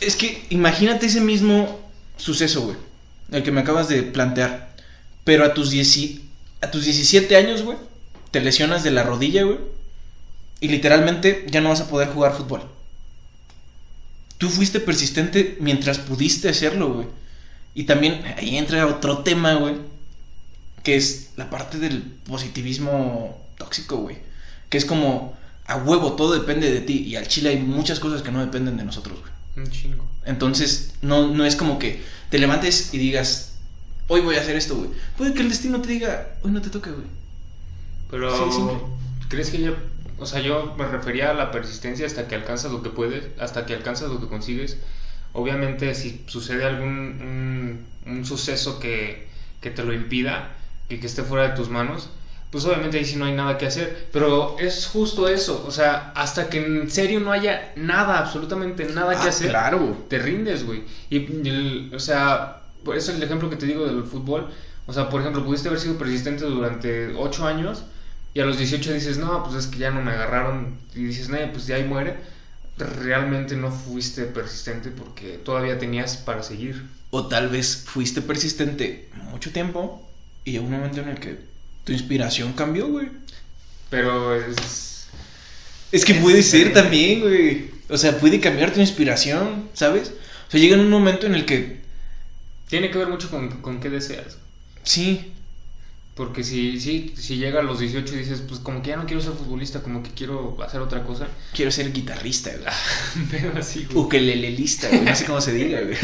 es 0.00 0.16
que 0.16 0.46
imagínate 0.48 1.06
ese 1.06 1.20
mismo 1.20 1.78
suceso, 2.16 2.62
güey, 2.62 2.76
el 3.30 3.42
que 3.42 3.52
me 3.52 3.60
acabas 3.60 3.88
de 3.88 4.02
plantear. 4.02 4.74
Pero 5.24 5.44
a 5.44 5.52
tus, 5.52 5.74
a 6.62 6.70
tus 6.70 6.84
17 6.84 7.36
años, 7.36 7.62
güey, 7.62 7.76
te 8.32 8.40
lesionas 8.40 8.82
de 8.82 8.90
la 8.90 9.04
rodilla, 9.04 9.44
güey, 9.44 9.58
y 10.58 10.68
literalmente 10.68 11.46
ya 11.50 11.60
no 11.60 11.68
vas 11.68 11.80
a 11.80 11.88
poder 11.88 12.08
jugar 12.08 12.34
fútbol. 12.34 12.62
Tú 14.38 14.48
fuiste 14.48 14.80
persistente 14.80 15.56
mientras 15.60 15.98
pudiste 15.98 16.48
hacerlo, 16.48 16.92
güey. 16.92 17.06
Y 17.74 17.84
también 17.84 18.24
ahí 18.36 18.56
entra 18.56 18.86
otro 18.86 19.18
tema, 19.18 19.54
güey, 19.54 19.76
que 20.82 20.96
es 20.96 21.30
la 21.36 21.48
parte 21.48 21.78
del 21.78 22.02
positivismo 22.02 23.40
tóxico, 23.56 23.98
güey. 23.98 24.18
Que 24.68 24.78
es 24.78 24.84
como, 24.84 25.36
a 25.66 25.76
huevo, 25.76 26.14
todo 26.14 26.32
depende 26.32 26.72
de 26.72 26.80
ti. 26.80 27.04
Y 27.04 27.16
al 27.16 27.28
chile 27.28 27.50
hay 27.50 27.58
muchas 27.58 28.00
cosas 28.00 28.22
que 28.22 28.32
no 28.32 28.40
dependen 28.40 28.76
de 28.76 28.84
nosotros, 28.84 29.20
güey. 29.20 29.32
Un 29.64 29.70
chingo. 29.70 30.08
Entonces, 30.24 30.94
no, 31.02 31.28
no 31.28 31.44
es 31.44 31.56
como 31.56 31.78
que 31.78 32.02
te 32.30 32.38
levantes 32.38 32.94
y 32.94 32.98
digas, 32.98 33.52
hoy 34.08 34.22
voy 34.22 34.36
a 34.36 34.40
hacer 34.40 34.56
esto, 34.56 34.76
güey. 34.76 34.90
Puede 35.16 35.34
que 35.34 35.42
el 35.42 35.50
destino 35.50 35.80
te 35.80 35.88
diga, 35.88 36.36
hoy 36.42 36.50
no 36.50 36.62
te 36.62 36.70
toque, 36.70 36.90
güey. 36.90 37.06
Pero, 38.12 38.88
¿crees 39.28 39.50
que 39.50 39.58
ya.? 39.58 39.74
O 40.18 40.26
sea, 40.26 40.40
yo 40.40 40.74
me 40.76 40.86
refería 40.86 41.30
a 41.30 41.34
la 41.34 41.50
persistencia 41.50 42.06
hasta 42.06 42.28
que 42.28 42.34
alcanzas 42.34 42.70
lo 42.70 42.82
que 42.82 42.90
puedes, 42.90 43.24
hasta 43.40 43.66
que 43.66 43.74
alcanzas 43.74 44.10
lo 44.10 44.20
que 44.20 44.28
consigues. 44.28 44.78
Obviamente, 45.32 45.94
si 45.94 46.22
sucede 46.26 46.64
algún 46.64 47.86
un, 48.06 48.24
suceso 48.26 48.78
que, 48.78 49.26
que 49.62 49.70
te 49.70 49.82
lo 49.82 49.94
impida, 49.94 50.50
y 50.90 50.98
que 50.98 51.06
esté 51.06 51.22
fuera 51.22 51.48
de 51.48 51.56
tus 51.56 51.70
manos, 51.70 52.10
pues 52.50 52.66
obviamente 52.66 52.98
ahí 52.98 53.04
sí 53.06 53.16
no 53.16 53.24
hay 53.24 53.32
nada 53.32 53.56
que 53.56 53.66
hacer. 53.66 54.08
Pero 54.12 54.58
es 54.58 54.86
justo 54.86 55.26
eso, 55.26 55.64
o 55.66 55.70
sea, 55.70 56.12
hasta 56.14 56.50
que 56.50 56.58
en 56.64 56.90
serio 56.90 57.18
no 57.20 57.32
haya 57.32 57.72
nada, 57.76 58.18
absolutamente 58.18 58.84
nada 58.84 59.14
que 59.14 59.26
ah, 59.26 59.30
hacer, 59.30 59.48
claro. 59.48 59.96
te 60.08 60.18
rindes, 60.18 60.66
güey. 60.66 60.82
Y, 61.08 61.90
o 61.94 61.98
sea, 61.98 62.60
por 62.84 62.94
eso 62.94 63.12
el 63.12 63.22
ejemplo 63.22 63.48
que 63.48 63.56
te 63.56 63.64
digo 63.64 63.86
del 63.86 64.04
fútbol, 64.04 64.48
o 64.86 64.92
sea, 64.92 65.08
por 65.08 65.22
ejemplo, 65.22 65.42
pudiste 65.44 65.68
haber 65.68 65.80
sido 65.80 65.96
persistente 65.96 66.44
durante 66.44 67.14
8 67.14 67.46
años 67.46 67.84
y 68.34 68.40
a 68.40 68.46
los 68.46 68.58
18 68.58 68.94
dices, 68.94 69.18
no, 69.18 69.44
pues 69.44 69.56
es 69.56 69.66
que 69.66 69.78
ya 69.78 69.90
no 69.90 70.02
me 70.02 70.12
agarraron 70.12 70.78
y 70.94 71.04
dices, 71.04 71.28
no, 71.28 71.36
pues 71.52 71.66
ya 71.66 71.76
ahí 71.76 71.84
muere. 71.84 72.16
Realmente 72.78 73.54
no 73.56 73.70
fuiste 73.70 74.24
persistente 74.24 74.90
porque 74.90 75.38
todavía 75.38 75.78
tenías 75.78 76.16
para 76.16 76.42
seguir. 76.42 76.82
O 77.10 77.26
tal 77.26 77.48
vez 77.48 77.84
fuiste 77.86 78.22
persistente 78.22 79.10
mucho 79.30 79.52
tiempo 79.52 80.08
y 80.44 80.56
a 80.56 80.62
un 80.62 80.70
momento 80.70 81.00
en 81.00 81.10
el 81.10 81.20
que 81.20 81.38
tu 81.84 81.92
inspiración 81.92 82.54
cambió, 82.54 82.88
güey. 82.88 83.08
Pero 83.90 84.34
es. 84.34 85.08
Es 85.92 86.06
que 86.06 86.14
puede 86.14 86.42
ser 86.42 86.72
también, 86.72 87.20
güey. 87.20 87.70
O 87.90 87.98
sea, 87.98 88.18
puede 88.18 88.40
cambiar 88.40 88.72
tu 88.72 88.80
inspiración, 88.80 89.68
¿sabes? 89.74 90.12
O 90.48 90.50
sea, 90.50 90.58
llega 90.58 90.74
en 90.74 90.80
un 90.80 90.90
momento 90.90 91.26
en 91.26 91.34
el 91.34 91.44
que. 91.44 91.82
Tiene 92.68 92.90
que 92.90 92.96
ver 92.96 93.08
mucho 93.08 93.30
con, 93.30 93.60
con 93.60 93.80
qué 93.80 93.90
deseas. 93.90 94.38
Sí. 94.82 95.34
Porque 96.14 96.44
si, 96.44 96.78
si, 96.78 97.14
si 97.16 97.36
llega 97.36 97.60
a 97.60 97.62
los 97.62 97.78
18 97.78 98.14
y 98.14 98.18
dices, 98.18 98.42
pues 98.46 98.60
como 98.60 98.82
que 98.82 98.90
ya 98.90 98.96
no 98.96 99.06
quiero 99.06 99.22
ser 99.22 99.32
futbolista, 99.32 99.82
como 99.82 100.02
que 100.02 100.10
quiero 100.10 100.58
hacer 100.62 100.80
otra 100.80 101.04
cosa. 101.04 101.26
Quiero 101.54 101.70
ser 101.70 101.90
guitarrista, 101.92 102.50
güey. 102.50 103.28
Pero 103.30 103.58
así, 103.58 103.86
güey. 103.86 104.04
Ukelelelista, 104.04 104.88
güey. 104.88 105.00
No 105.00 105.16
sé 105.16 105.24
cómo 105.24 105.40
se 105.40 105.52
diga, 105.54 105.80
güey. 105.80 105.96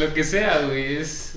Lo 0.00 0.14
que 0.14 0.24
sea, 0.24 0.60
güey. 0.66 0.96
Es. 0.96 1.34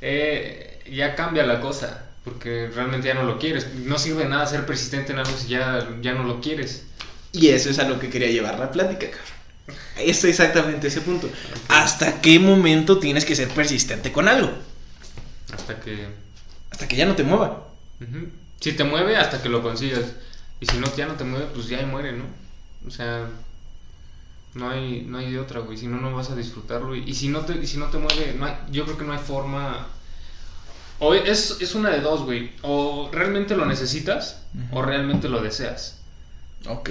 Eh, 0.00 0.80
ya 0.90 1.14
cambia 1.14 1.44
la 1.44 1.60
cosa 1.60 2.06
porque 2.24 2.70
realmente 2.74 3.08
ya 3.08 3.14
no 3.14 3.24
lo 3.24 3.38
quieres. 3.38 3.74
No 3.74 3.98
sirve 3.98 4.24
nada 4.26 4.46
ser 4.46 4.66
persistente 4.66 5.12
en 5.12 5.18
algo 5.18 5.36
si 5.36 5.48
ya, 5.48 5.88
ya 6.02 6.14
no 6.14 6.24
lo 6.24 6.40
quieres. 6.40 6.84
Y 7.32 7.48
eso 7.48 7.70
es 7.70 7.78
a 7.78 7.88
lo 7.88 7.98
que 7.98 8.10
quería 8.10 8.28
llevar 8.28 8.58
la 8.58 8.70
plática, 8.70 9.06
cabrón. 9.10 9.78
Es 9.98 10.24
exactamente 10.24 10.88
ese 10.88 11.00
punto. 11.00 11.30
¿Hasta 11.68 12.20
qué 12.20 12.38
momento 12.38 12.98
tienes 12.98 13.24
que 13.24 13.36
ser 13.36 13.48
persistente 13.48 14.10
con 14.10 14.28
algo? 14.28 14.50
Hasta 15.52 15.80
que... 15.80 16.08
Hasta 16.80 16.88
que 16.88 16.96
ya 16.96 17.04
no 17.04 17.14
te 17.14 17.24
mueva. 17.24 17.66
Si 18.58 18.72
te 18.72 18.84
mueve, 18.84 19.14
hasta 19.14 19.42
que 19.42 19.50
lo 19.50 19.62
consigas. 19.62 20.14
Y 20.60 20.64
si 20.64 20.78
no, 20.78 20.86
ya 20.96 21.04
no 21.04 21.12
te 21.12 21.24
mueve, 21.24 21.48
pues 21.52 21.68
ya 21.68 21.84
muere, 21.84 22.12
¿no? 22.12 22.24
O 22.86 22.90
sea, 22.90 23.28
no 24.54 24.70
hay, 24.70 25.02
no 25.02 25.18
hay 25.18 25.30
de 25.30 25.38
otra, 25.38 25.60
güey. 25.60 25.76
Si 25.76 25.86
no, 25.88 26.00
no 26.00 26.16
vas 26.16 26.30
a 26.30 26.36
disfrutarlo. 26.36 26.96
Y, 26.96 27.12
si 27.12 27.28
no 27.28 27.40
te, 27.40 27.66
si 27.66 27.76
no 27.76 27.88
te 27.88 27.98
mueve, 27.98 28.34
no 28.38 28.48
yo 28.70 28.86
creo 28.86 28.96
que 28.96 29.04
no 29.04 29.12
hay 29.12 29.18
forma. 29.18 29.88
O 31.00 31.12
es, 31.12 31.58
es 31.60 31.74
una 31.74 31.90
de 31.90 32.00
dos, 32.00 32.22
güey. 32.22 32.52
O 32.62 33.10
realmente 33.12 33.54
lo 33.54 33.66
necesitas 33.66 34.46
o 34.72 34.80
realmente 34.80 35.28
lo 35.28 35.42
deseas. 35.42 36.00
Ok. 36.66 36.88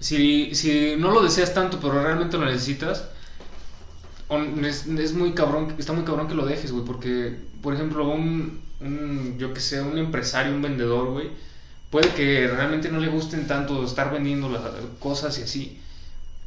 Si, 0.00 0.54
si 0.54 0.96
no 0.96 1.10
lo 1.10 1.22
deseas 1.22 1.52
tanto, 1.52 1.80
pero 1.80 2.02
realmente 2.02 2.38
lo 2.38 2.46
necesitas, 2.46 3.04
es, 4.64 4.86
es, 4.86 5.12
muy 5.12 5.32
cabrón, 5.32 5.74
está 5.76 5.92
muy 5.92 6.04
cabrón 6.04 6.28
que 6.28 6.34
lo 6.34 6.46
dejes, 6.46 6.72
güey. 6.72 6.86
Porque, 6.86 7.36
por 7.60 7.74
ejemplo, 7.74 8.08
un, 8.08 8.66
un 8.80 9.36
yo 9.38 9.52
que 9.52 9.60
sé, 9.60 9.80
un 9.80 9.98
empresario, 9.98 10.52
un 10.54 10.62
vendedor, 10.62 11.10
güey, 11.10 11.28
puede 11.90 12.08
que 12.10 12.46
realmente 12.48 12.90
no 12.90 13.00
le 13.00 13.08
gusten 13.08 13.46
tanto 13.46 13.84
estar 13.84 14.12
vendiendo 14.12 14.48
las 14.48 14.62
cosas 14.98 15.38
y 15.38 15.42
así 15.42 15.80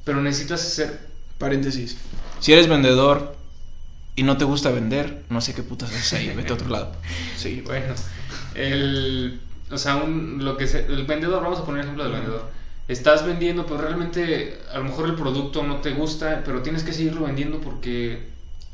pero 0.03 0.21
necesitas 0.21 0.65
hacer... 0.65 1.11
Paréntesis. 1.38 1.97
Si 2.39 2.53
eres 2.53 2.67
vendedor 2.67 3.35
y 4.15 4.23
no 4.23 4.38
te 4.38 4.45
gusta 4.45 4.69
vender, 4.69 5.23
no 5.29 5.41
sé 5.41 5.55
qué 5.55 5.63
putas 5.63 5.89
haces 5.89 6.13
ahí, 6.13 6.29
vete 6.35 6.51
a 6.51 6.55
otro 6.55 6.69
lado. 6.69 6.95
Sí, 7.38 7.63
bueno. 7.65 7.95
El, 8.53 9.41
o 9.71 9.77
sea, 9.77 9.95
un, 9.95 10.43
lo 10.43 10.57
que 10.57 10.65
el 10.65 11.05
vendedor, 11.05 11.41
vamos 11.41 11.59
a 11.59 11.65
poner 11.65 11.81
ejemplo 11.81 12.03
del 12.03 12.13
vendedor. 12.13 12.51
Estás 12.88 13.25
vendiendo, 13.25 13.65
pero 13.65 13.81
realmente 13.81 14.59
a 14.71 14.77
lo 14.77 14.83
mejor 14.83 15.05
el 15.05 15.15
producto 15.15 15.63
no 15.63 15.77
te 15.77 15.91
gusta, 15.93 16.43
pero 16.45 16.61
tienes 16.61 16.83
que 16.83 16.93
seguirlo 16.93 17.25
vendiendo 17.25 17.59
porque 17.59 18.27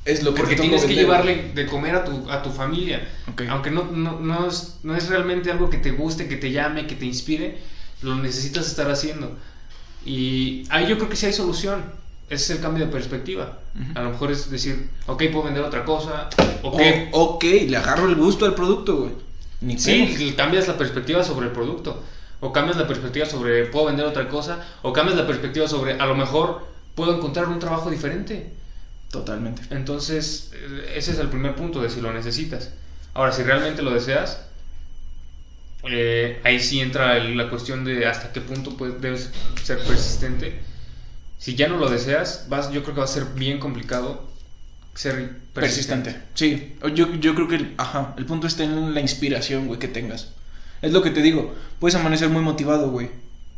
es 0.08 0.24
lo 0.24 0.34
que 0.34 0.42
porque 0.42 0.56
tienes 0.56 0.86
que 0.86 0.96
llevarle 0.96 1.52
de 1.54 1.66
comer 1.66 1.96
a 1.96 2.06
tu, 2.06 2.30
a 2.32 2.42
tu 2.42 2.50
familia. 2.50 3.08
Aunque 3.50 3.72
no, 3.72 3.84
no, 3.92 4.20
no, 4.20 4.48
es, 4.48 4.80
no 4.84 4.96
es 4.96 5.10
realmente 5.10 5.52
algo 5.52 5.70
que 5.70 5.78
te 5.78 5.92
guste, 5.92 6.28
que 6.28 6.38
te 6.38 6.52
llame, 6.52 6.88
que 6.88 6.96
te 6.96 7.06
inspire, 7.06 7.58
lo 8.02 8.16
necesitas 8.16 8.68
estar 8.68 8.90
haciendo. 8.90 9.36
Y 10.06 10.64
ahí 10.70 10.88
yo 10.88 10.98
creo 10.98 11.10
que 11.10 11.18
sí 11.18 11.26
hay 11.26 11.34
solución. 11.34 11.84
Ese 12.30 12.44
es 12.44 12.50
el 12.52 12.60
cambio 12.62 12.86
de 12.86 12.92
perspectiva. 12.92 13.60
A 13.96 14.02
lo 14.02 14.12
mejor 14.12 14.32
es 14.32 14.50
decir, 14.50 14.90
ok, 15.06 15.24
puedo 15.32 15.46
vender 15.46 15.64
otra 15.64 15.86
cosa. 15.86 16.30
Okay. 16.62 17.10
O, 17.12 17.36
ok, 17.36 17.44
le 17.68 17.78
agarro 17.78 18.08
el 18.08 18.16
gusto 18.16 18.46
al 18.46 18.56
producto, 18.56 18.98
güey. 18.98 19.12
Ni 19.62 19.78
sí, 19.78 20.34
cambias 20.38 20.68
la 20.68 20.78
perspectiva 20.78 21.24
sobre 21.24 21.48
el 21.48 21.52
producto. 21.52 22.04
O 22.40 22.54
cambias 22.54 22.78
la 22.78 22.88
perspectiva 22.88 23.26
sobre 23.26 23.66
puedo 23.66 23.88
vender 23.88 24.06
otra 24.06 24.30
cosa. 24.30 24.66
O 24.82 24.94
cambias 24.94 25.18
la 25.18 25.28
perspectiva 25.28 25.68
sobre 25.68 25.94
a 25.94 26.06
lo 26.06 26.16
mejor 26.16 26.68
puedo 26.96 27.16
encontrar 27.16 27.48
un 27.48 27.60
trabajo 27.60 27.90
diferente. 27.90 28.52
Totalmente. 29.18 29.64
Entonces, 29.72 30.52
ese 30.94 31.12
es 31.12 31.18
el 31.18 31.30
primer 31.30 31.56
punto 31.56 31.82
de 31.82 31.90
si 31.90 32.02
lo 32.02 32.14
necesitas. 32.14 32.70
Ahora, 33.16 33.32
si 33.32 33.42
realmente 33.42 33.82
lo 33.82 33.92
deseas, 33.92 34.42
eh, 35.90 36.40
ahí 36.44 36.60
sí 36.60 36.80
entra 36.82 37.18
la 37.24 37.50
cuestión 37.50 37.84
de 37.84 38.06
hasta 38.06 38.32
qué 38.32 38.42
punto 38.42 38.76
debes 39.00 39.32
ser 39.64 39.80
persistente. 39.80 40.60
Si 41.40 41.56
ya 41.56 41.68
no 41.68 41.78
lo 41.78 41.90
deseas, 41.90 42.46
vas, 42.48 42.72
yo 42.72 42.84
creo 42.84 42.94
que 42.94 43.00
va 43.00 43.06
a 43.06 43.10
ser 43.10 43.26
bien 43.34 43.60
complicado 43.60 44.30
ser 44.94 45.40
persistente. 45.54 46.16
Sí, 46.36 46.76
yo, 46.94 47.14
yo 47.16 47.34
creo 47.34 47.48
que 47.48 47.56
el, 47.56 47.74
ajá, 47.78 48.14
el 48.18 48.26
punto 48.26 48.46
está 48.46 48.64
en 48.64 48.94
la 48.94 49.02
inspiración, 49.02 49.66
güey, 49.66 49.80
que 49.80 49.88
tengas. 49.88 50.34
Es 50.84 50.92
lo 50.92 51.02
que 51.02 51.10
te 51.10 51.24
digo, 51.24 51.56
puedes 51.80 51.96
amanecer 51.96 52.30
muy 52.30 52.44
motivado, 52.44 52.92
güey, 52.92 53.10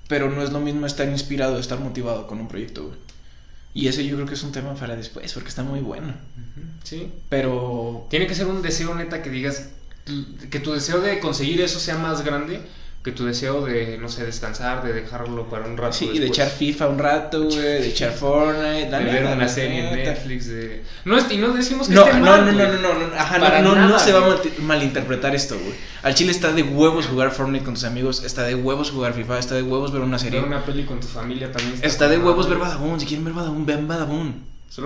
pero 0.08 0.30
no 0.30 0.42
es 0.42 0.52
lo 0.54 0.62
mismo 0.62 0.86
estar 0.86 1.08
inspirado, 1.10 1.60
estar 1.60 1.80
motivado 1.80 2.28
con 2.28 2.40
un 2.40 2.48
proyecto, 2.48 2.86
güey. 2.86 2.98
Y 3.74 3.88
ese 3.88 4.06
yo 4.06 4.16
creo 4.16 4.28
que 4.28 4.34
es 4.34 4.44
un 4.44 4.52
tema 4.52 4.74
para 4.76 4.96
después, 4.96 5.32
porque 5.34 5.50
está 5.50 5.64
muy 5.64 5.80
bueno. 5.80 6.14
Sí. 6.84 7.12
Pero... 7.30 8.08
Tiene 8.10 8.28
que 8.28 8.36
ser 8.36 8.48
un 8.48 8.62
deseo 8.62 8.96
neta 8.96 9.22
que 9.22 9.30
digas, 9.30 9.70
que 10.50 10.60
tu 10.60 10.74
deseo 10.74 11.02
de 11.02 11.20
conseguir 11.20 11.62
eso 11.62 11.80
sea 11.80 11.98
más 11.98 12.24
grande 12.24 12.62
que 13.10 13.16
tu 13.16 13.26
deseo 13.26 13.66
de, 13.66 13.98
no 13.98 14.08
sé, 14.08 14.26
descansar, 14.26 14.84
de 14.84 14.94
dejarlo 14.94 15.50
para 15.50 15.66
un 15.66 15.78
rato. 15.78 15.94
Sí, 15.94 16.10
y 16.14 16.20
de 16.20 16.28
echar 16.28 16.48
FIFA 16.48 16.90
un 16.90 17.00
rato, 17.00 17.44
güey, 17.46 17.58
de 17.58 17.88
echar 17.88 18.12
Fortnite, 18.12 18.90
de 18.90 19.04
ver 19.04 19.26
una 19.26 19.48
serie 19.48 19.88
en 19.88 19.96
Netflix, 19.96 20.48
de... 20.48 20.84
No, 21.06 21.18
y 21.30 21.38
no 21.38 21.50
decimos 21.50 21.88
que 21.88 21.96
no, 21.96 22.06
esté 22.06 22.20
no, 22.20 22.38
no, 22.38 22.52
no, 22.52 22.52
no, 22.52 22.78
no, 22.78 23.08
no, 23.08 23.16
ajá, 23.16 23.62
no, 23.62 23.76
no, 23.76 23.88
no, 23.88 24.00
se 24.00 24.14
va 24.14 24.20
a 24.20 24.62
malinterpretar 24.62 25.36
esto, 25.36 25.58
güey. 25.58 25.74
Al 26.04 26.14
chile 26.14 26.32
está 26.32 26.52
de 26.52 26.64
huevos 26.64 27.08
jugar 27.08 27.32
Fortnite 27.32 27.66
con 27.66 27.74
tus 27.74 27.84
amigos, 27.84 28.24
está 28.24 28.44
de 28.44 28.56
huevos 28.56 28.92
jugar 28.92 29.14
FIFA, 29.14 29.40
está 29.40 29.56
de 29.56 29.64
huevos 29.64 29.92
ver 29.92 30.02
una 30.02 30.20
serie. 30.20 30.40
Ver 30.40 30.48
una 30.48 30.64
peli 30.64 30.84
con 30.84 31.00
tu 31.00 31.08
familia 31.08 31.52
también 31.52 31.74
está. 31.76 31.88
Está 31.88 32.08
de 32.10 32.20
huevos 32.20 32.48
ver 32.48 32.60
Badabun, 32.60 33.00
si 33.00 33.06
quieren 33.06 33.26
ver 33.26 33.34
Badabun, 33.34 33.66
vean 33.66 33.88
Badabun. 33.88 34.44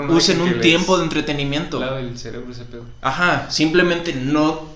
Usen 0.09 0.41
un 0.41 0.61
tiempo 0.61 0.97
de 0.97 1.03
entretenimiento. 1.03 1.81
Cerebro 2.15 2.51
ese 2.51 2.63
pedo. 2.63 2.85
Ajá, 3.01 3.47
simplemente 3.49 4.13
no 4.13 4.72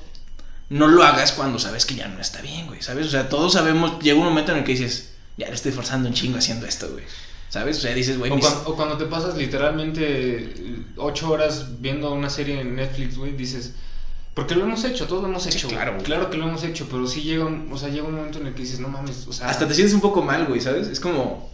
no 0.69 0.87
lo 0.87 1.03
hagas 1.03 1.31
cuando 1.31 1.59
sabes 1.59 1.85
que 1.85 1.95
ya 1.95 2.07
no 2.07 2.19
está 2.19 2.41
bien, 2.41 2.67
güey, 2.67 2.81
¿sabes? 2.81 3.07
O 3.07 3.09
sea, 3.09 3.29
todos 3.29 3.53
sabemos, 3.53 3.99
llega 3.99 4.19
un 4.19 4.25
momento 4.25 4.51
en 4.51 4.59
el 4.59 4.63
que 4.63 4.73
dices, 4.73 5.13
ya 5.37 5.47
le 5.47 5.55
estoy 5.55 5.71
forzando 5.71 6.09
un 6.09 6.15
chingo 6.15 6.37
haciendo 6.37 6.65
esto, 6.65 6.89
güey. 6.91 7.05
¿Sabes? 7.49 7.77
O 7.77 7.81
sea, 7.81 7.93
dices, 7.93 8.17
güey. 8.17 8.31
O, 8.31 8.75
cuando, 8.75 8.97
te 8.97 9.05
pasas 9.05 9.37
literalmente 9.37 10.83
ocho 10.97 11.31
horas 11.31 11.79
viendo 11.79 12.11
una 12.11 12.29
serie 12.29 12.59
en 12.59 12.75
Netflix, 12.75 13.17
güey, 13.17 13.37
dices, 13.37 13.73
porque 14.33 14.53
lo 14.53 14.65
hemos 14.65 14.83
hecho, 14.83 15.07
todos 15.07 15.21
lo 15.21 15.29
hemos 15.29 15.47
hecho. 15.47 15.69
claro, 15.69 15.97
claro 16.03 16.29
que 16.29 16.37
lo 16.37 16.47
hemos 16.47 16.63
hecho, 16.63 16.87
pero 16.91 17.07
sí 17.07 17.21
llega 17.21 17.45
un, 17.45 17.69
o 17.71 17.77
sea, 17.77 17.87
llega 17.87 18.05
un 18.05 18.15
momento 18.15 18.39
en 18.39 18.47
el 18.47 18.53
que 18.53 18.63
dices, 18.63 18.79
no 18.79 18.89
mames, 18.89 19.25
o 19.27 19.33
sea. 19.33 19.49
Hasta 19.49 19.67
te 19.67 19.73
sientes 19.73 19.93
un 19.93 20.01
poco 20.01 20.21
mal, 20.21 20.45
güey, 20.45 20.59
¿sabes? 20.59 20.87
Es 20.87 20.99
como. 20.99 21.49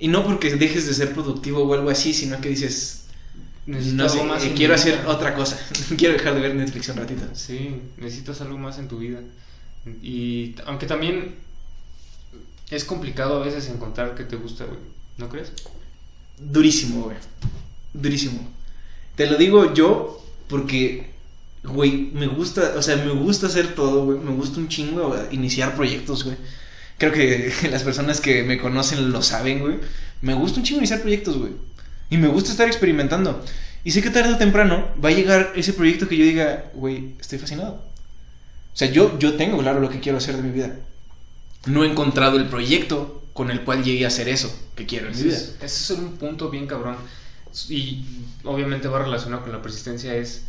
Y 0.00 0.08
no 0.08 0.24
porque 0.24 0.54
dejes 0.56 0.86
de 0.86 0.94
ser 0.94 1.12
productivo 1.12 1.62
o 1.62 1.74
algo 1.74 1.90
así, 1.90 2.12
sino 2.12 2.40
que 2.40 2.48
dices, 2.48 3.06
no 3.68 4.08
sé, 4.08 4.22
más 4.24 4.42
quiero 4.56 4.74
hacer 4.74 5.04
otra 5.06 5.34
cosa. 5.34 5.60
quiero 5.98 6.14
dejar 6.14 6.34
de 6.34 6.40
ver 6.40 6.54
Netflix 6.54 6.88
un 6.88 6.96
ratito. 6.96 7.22
Sí, 7.34 7.82
necesitas 7.98 8.40
algo 8.40 8.56
más 8.56 8.78
en 8.78 8.88
tu 8.88 8.98
vida. 8.98 9.20
Y 10.02 10.54
aunque 10.66 10.86
también 10.86 11.34
es 12.70 12.84
complicado 12.84 13.42
a 13.42 13.44
veces 13.44 13.68
encontrar 13.68 14.14
que 14.14 14.24
te 14.24 14.36
gusta, 14.36 14.64
güey. 14.64 14.78
¿No 15.18 15.28
crees? 15.28 15.52
Durísimo, 16.38 17.04
güey. 17.04 17.16
Durísimo. 17.92 18.40
Te 19.16 19.26
lo 19.26 19.36
digo 19.36 19.74
yo 19.74 20.24
porque, 20.48 21.10
güey, 21.62 22.10
me 22.14 22.26
gusta, 22.26 22.74
o 22.76 22.82
sea, 22.82 22.96
me 22.96 23.12
gusta 23.12 23.48
hacer 23.48 23.74
todo, 23.74 24.06
güey. 24.06 24.18
Me 24.18 24.30
gusta 24.30 24.60
un 24.60 24.68
chingo 24.68 25.14
iniciar 25.30 25.76
proyectos, 25.76 26.24
güey. 26.24 26.36
Creo 26.96 27.12
que 27.12 27.52
las 27.70 27.82
personas 27.82 28.22
que 28.22 28.44
me 28.44 28.58
conocen 28.58 29.12
lo 29.12 29.22
saben, 29.22 29.60
güey. 29.60 29.78
Me 30.22 30.32
gusta 30.32 30.60
un 30.60 30.64
chingo 30.64 30.78
iniciar 30.78 31.02
proyectos, 31.02 31.36
güey. 31.36 31.52
Y 32.10 32.16
me 32.16 32.28
gusta 32.28 32.50
estar 32.50 32.66
experimentando. 32.66 33.44
Y 33.84 33.92
sé 33.92 34.02
que 34.02 34.10
tarde 34.10 34.34
o 34.34 34.38
temprano 34.38 34.88
va 35.02 35.10
a 35.10 35.12
llegar 35.12 35.52
ese 35.56 35.72
proyecto 35.72 36.08
que 36.08 36.16
yo 36.16 36.24
diga, 36.24 36.64
güey, 36.74 37.14
estoy 37.20 37.38
fascinado. 37.38 37.74
O 37.74 38.76
sea, 38.76 38.90
yo, 38.90 39.18
yo 39.18 39.34
tengo 39.34 39.58
claro 39.58 39.80
lo 39.80 39.90
que 39.90 40.00
quiero 40.00 40.18
hacer 40.18 40.36
de 40.36 40.42
mi 40.42 40.50
vida. 40.50 40.76
No 41.66 41.84
he 41.84 41.90
encontrado 41.90 42.38
el 42.38 42.48
proyecto 42.48 43.22
con 43.32 43.50
el 43.50 43.62
cual 43.62 43.84
llegué 43.84 44.04
a 44.04 44.08
hacer 44.08 44.28
eso 44.28 44.54
que 44.74 44.86
quiero 44.86 45.08
en 45.08 45.16
mi 45.16 45.22
vida. 45.22 45.36
Ese 45.36 45.62
es 45.62 45.90
un 45.90 46.16
punto 46.16 46.50
bien 46.50 46.66
cabrón. 46.66 46.96
Y 47.68 48.04
obviamente 48.44 48.88
va 48.88 49.02
relacionado 49.02 49.42
con 49.42 49.52
la 49.52 49.62
persistencia. 49.62 50.14
Es, 50.14 50.44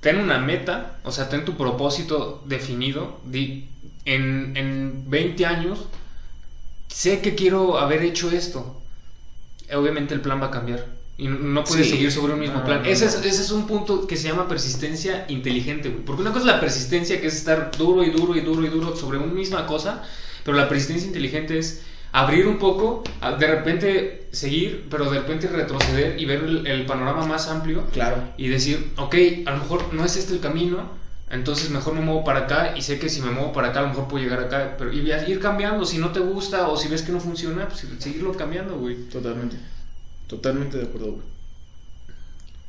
ten 0.00 0.18
una 0.18 0.38
meta, 0.38 0.98
o 1.04 1.12
sea, 1.12 1.28
ten 1.28 1.44
tu 1.44 1.56
propósito 1.56 2.42
definido. 2.46 3.20
en, 3.32 4.56
en 4.56 5.04
20 5.08 5.46
años, 5.46 5.86
sé 6.88 7.20
que 7.20 7.34
quiero 7.34 7.78
haber 7.78 8.02
hecho 8.02 8.30
esto. 8.30 8.80
Obviamente 9.72 10.14
el 10.14 10.20
plan 10.20 10.40
va 10.40 10.46
a 10.46 10.50
cambiar 10.50 10.99
y 11.20 11.28
no 11.28 11.64
puedes 11.64 11.90
seguir 11.90 12.10
sobre 12.10 12.32
un 12.32 12.40
mismo 12.40 12.64
plan. 12.64 12.80
ese, 12.86 13.04
es, 13.04 13.14
ese, 13.16 13.42
es, 13.42 13.50
un 13.50 13.66
punto 13.66 14.06
que 14.06 14.16
se 14.16 14.28
llama 14.28 14.48
persistencia 14.48 15.26
inteligente, 15.28 15.90
güey. 15.90 16.02
Porque 16.02 16.22
una 16.22 16.32
cosa 16.32 16.46
es 16.46 16.52
la 16.54 16.60
persistencia, 16.60 17.20
que 17.20 17.26
es 17.26 17.36
estar 17.36 17.70
duro 17.76 18.02
y 18.02 18.10
duro 18.10 18.34
y 18.34 18.40
duro 18.40 18.64
y 18.64 18.68
duro 18.68 18.96
sobre 18.96 19.18
una 19.18 19.32
misma 19.32 19.66
cosa, 19.66 20.02
pero 20.44 20.56
la 20.56 20.66
persistencia 20.66 21.06
inteligente 21.06 21.58
es 21.58 21.82
abrir 22.12 22.46
un 22.46 22.58
poco, 22.58 23.04
de 23.38 23.46
repente 23.46 24.28
seguir, 24.32 24.86
pero 24.90 25.10
de 25.10 25.18
repente 25.18 25.46
retroceder 25.46 26.18
y 26.18 26.24
ver 26.24 26.42
el, 26.42 26.86
panorama 26.86 27.26
más 27.26 27.48
amplio. 27.48 27.84
Claro. 27.92 28.16
Y 28.38 28.48
decir, 28.48 28.92
ok, 28.96 29.14
a 29.44 29.50
lo 29.50 29.58
mejor 29.58 29.92
no 29.92 30.06
es 30.06 30.16
este 30.16 30.32
el 30.32 30.40
camino, 30.40 30.88
entonces 31.28 31.68
mejor 31.68 31.92
me 31.92 32.00
muevo 32.00 32.24
para 32.24 32.40
acá 32.40 32.72
y 32.78 32.80
sé 32.80 32.98
que 32.98 33.10
si 33.10 33.20
me 33.20 33.30
muevo 33.30 33.52
para 33.52 33.68
acá 33.68 33.80
a 33.80 33.82
lo 33.82 33.88
mejor 33.90 34.08
puedo 34.08 34.24
llegar 34.24 34.40
acá, 34.40 34.76
pero 34.78 34.90
y 34.90 35.00
ir 35.00 35.38
cambiando, 35.38 35.84
si 35.84 35.98
no 35.98 36.12
te 36.12 36.20
gusta 36.20 36.68
o 36.68 36.78
si 36.78 36.88
ves 36.88 37.02
que 37.02 37.12
no 37.12 37.20
funciona, 37.20 37.68
pues 37.68 37.86
seguirlo 37.98 38.32
cambiando, 38.32 38.78
güey. 38.78 38.96
Totalmente. 39.10 39.58
Totalmente 40.30 40.78
de 40.78 40.84
acuerdo, 40.84 41.14
güey. 41.14 41.24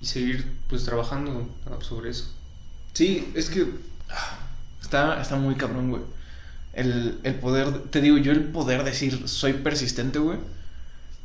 Y 0.01 0.05
seguir, 0.07 0.51
pues, 0.67 0.83
trabajando 0.83 1.47
sobre 1.81 2.09
eso. 2.09 2.33
Sí, 2.93 3.31
es 3.35 3.51
que 3.51 3.67
ah, 4.09 4.39
está, 4.81 5.21
está 5.21 5.35
muy 5.35 5.53
cabrón, 5.53 5.91
güey. 5.91 6.01
El, 6.73 7.19
el 7.21 7.35
poder, 7.35 7.83
te 7.91 8.01
digo, 8.01 8.17
yo 8.17 8.31
el 8.31 8.45
poder 8.45 8.83
decir 8.83 9.27
soy 9.29 9.53
persistente, 9.53 10.17
güey, 10.17 10.39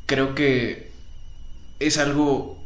creo 0.04 0.34
que 0.34 0.92
es 1.80 1.96
algo 1.96 2.62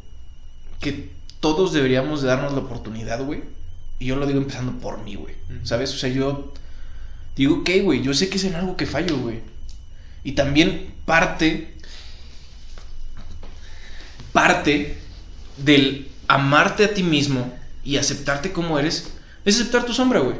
que 0.81 1.11
todos 1.39 1.73
deberíamos 1.73 2.23
de 2.23 2.29
darnos 2.29 2.53
la 2.55 2.59
oportunidad, 2.59 3.23
güey. 3.23 3.45
Y 4.01 4.07
yo 4.07 4.17
lo 4.17 4.27
digo 4.27 4.41
empezando 4.41 4.81
por 4.81 5.01
mí, 5.05 5.15
güey. 5.15 5.37
¿Sabes? 5.63 5.95
O 5.95 5.97
sea, 5.97 6.11
yo 6.11 6.53
digo, 7.37 7.59
ok, 7.59 7.71
güey, 7.85 8.03
yo 8.03 8.15
sé 8.15 8.29
que 8.29 8.37
es 8.37 8.45
en 8.45 8.57
algo 8.57 8.77
que 8.77 8.87
fallo, 8.87 9.17
güey. 9.17 9.43
Y 10.25 10.33
también 10.33 10.93
parte 11.05 11.77
parte 14.33 14.99
del 15.57 16.09
amarte 16.29 16.85
a 16.85 16.95
ti 16.95 17.03
mismo 17.03 17.57
y 17.85 17.97
aceptarte 17.97 18.53
como 18.53 18.79
eres, 18.79 19.13
es 19.45 19.57
aceptar 19.57 19.85
tu 19.85 19.93
sombra, 19.93 20.21
güey. 20.21 20.37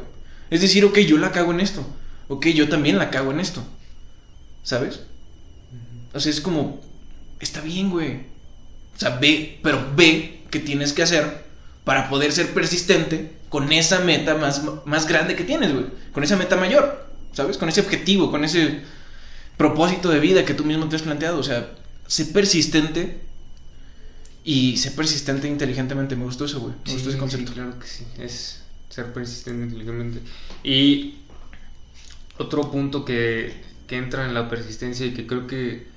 Es 0.51 0.61
decir, 0.61 0.85
ok, 0.85 0.99
yo 1.01 1.19
la 1.19 1.33
cago 1.33 1.53
en 1.53 1.61
esto. 1.61 1.87
Ok, 2.29 2.47
yo 2.49 2.69
también 2.69 2.99
la 2.99 3.11
cago 3.11 3.31
en 3.31 3.41
esto. 3.41 3.65
¿sabes? 4.63 5.01
O 6.13 6.21
sea, 6.21 6.31
es 6.31 6.41
como, 6.41 6.81
está 7.39 7.61
bien, 7.61 7.91
güey. 7.91 8.17
O 8.97 8.99
sea, 8.99 9.19
ve, 9.19 9.59
pero 9.63 9.93
ve 9.97 10.43
qué 10.51 10.59
tienes 10.59 10.93
que 10.93 11.03
hacer 11.03 11.45
para 11.85 12.09
poder 12.09 12.33
ser 12.33 12.53
persistente 12.53 13.33
con 13.49 13.73
esa 13.73 14.01
meta 14.01 14.35
más, 14.35 14.63
más 14.85 15.07
grande 15.07 15.37
que 15.37 15.45
tienes, 15.45 15.73
güey. 15.73 15.87
Con 16.13 16.25
esa 16.25 16.37
meta 16.37 16.57
mayor, 16.57 17.09
¿sabes? 17.33 17.57
Con 17.57 17.69
ese 17.69 17.81
objetivo, 17.81 18.31
con 18.31 18.45
ese 18.45 18.81
propósito 19.57 20.11
de 20.11 20.21
vida 20.21 20.45
que 20.45 20.55
tú 20.55 20.65
mismo 20.65 20.89
te 20.89 20.97
has 20.97 21.03
planteado. 21.03 21.39
O 21.39 21.43
sea, 21.43 21.71
sé 22.07 22.27
persistente 22.27 23.21
y 24.45 24.77
sé 24.77 24.91
persistente 24.93 25.49
inteligentemente. 25.49 26.17
Me 26.17 26.25
gustó 26.25 26.45
eso, 26.45 26.61
güey. 26.61 26.75
Me 26.87 26.93
gustó 26.93 27.11
ese 27.11 27.19
concepto. 27.19 27.53
claro 27.53 27.79
que 27.79 27.87
sí. 27.87 28.05
Es 28.19 28.63
ser 28.89 29.13
persistente 29.13 29.65
inteligentemente. 29.65 30.21
Y 30.65 31.17
otro 32.39 32.71
punto 32.71 33.05
que, 33.05 33.55
que 33.87 33.97
entra 33.97 34.27
en 34.27 34.35
la 34.35 34.49
persistencia 34.49 35.07
y 35.07 35.15
que 35.15 35.27
creo 35.27 35.47
que 35.47 35.91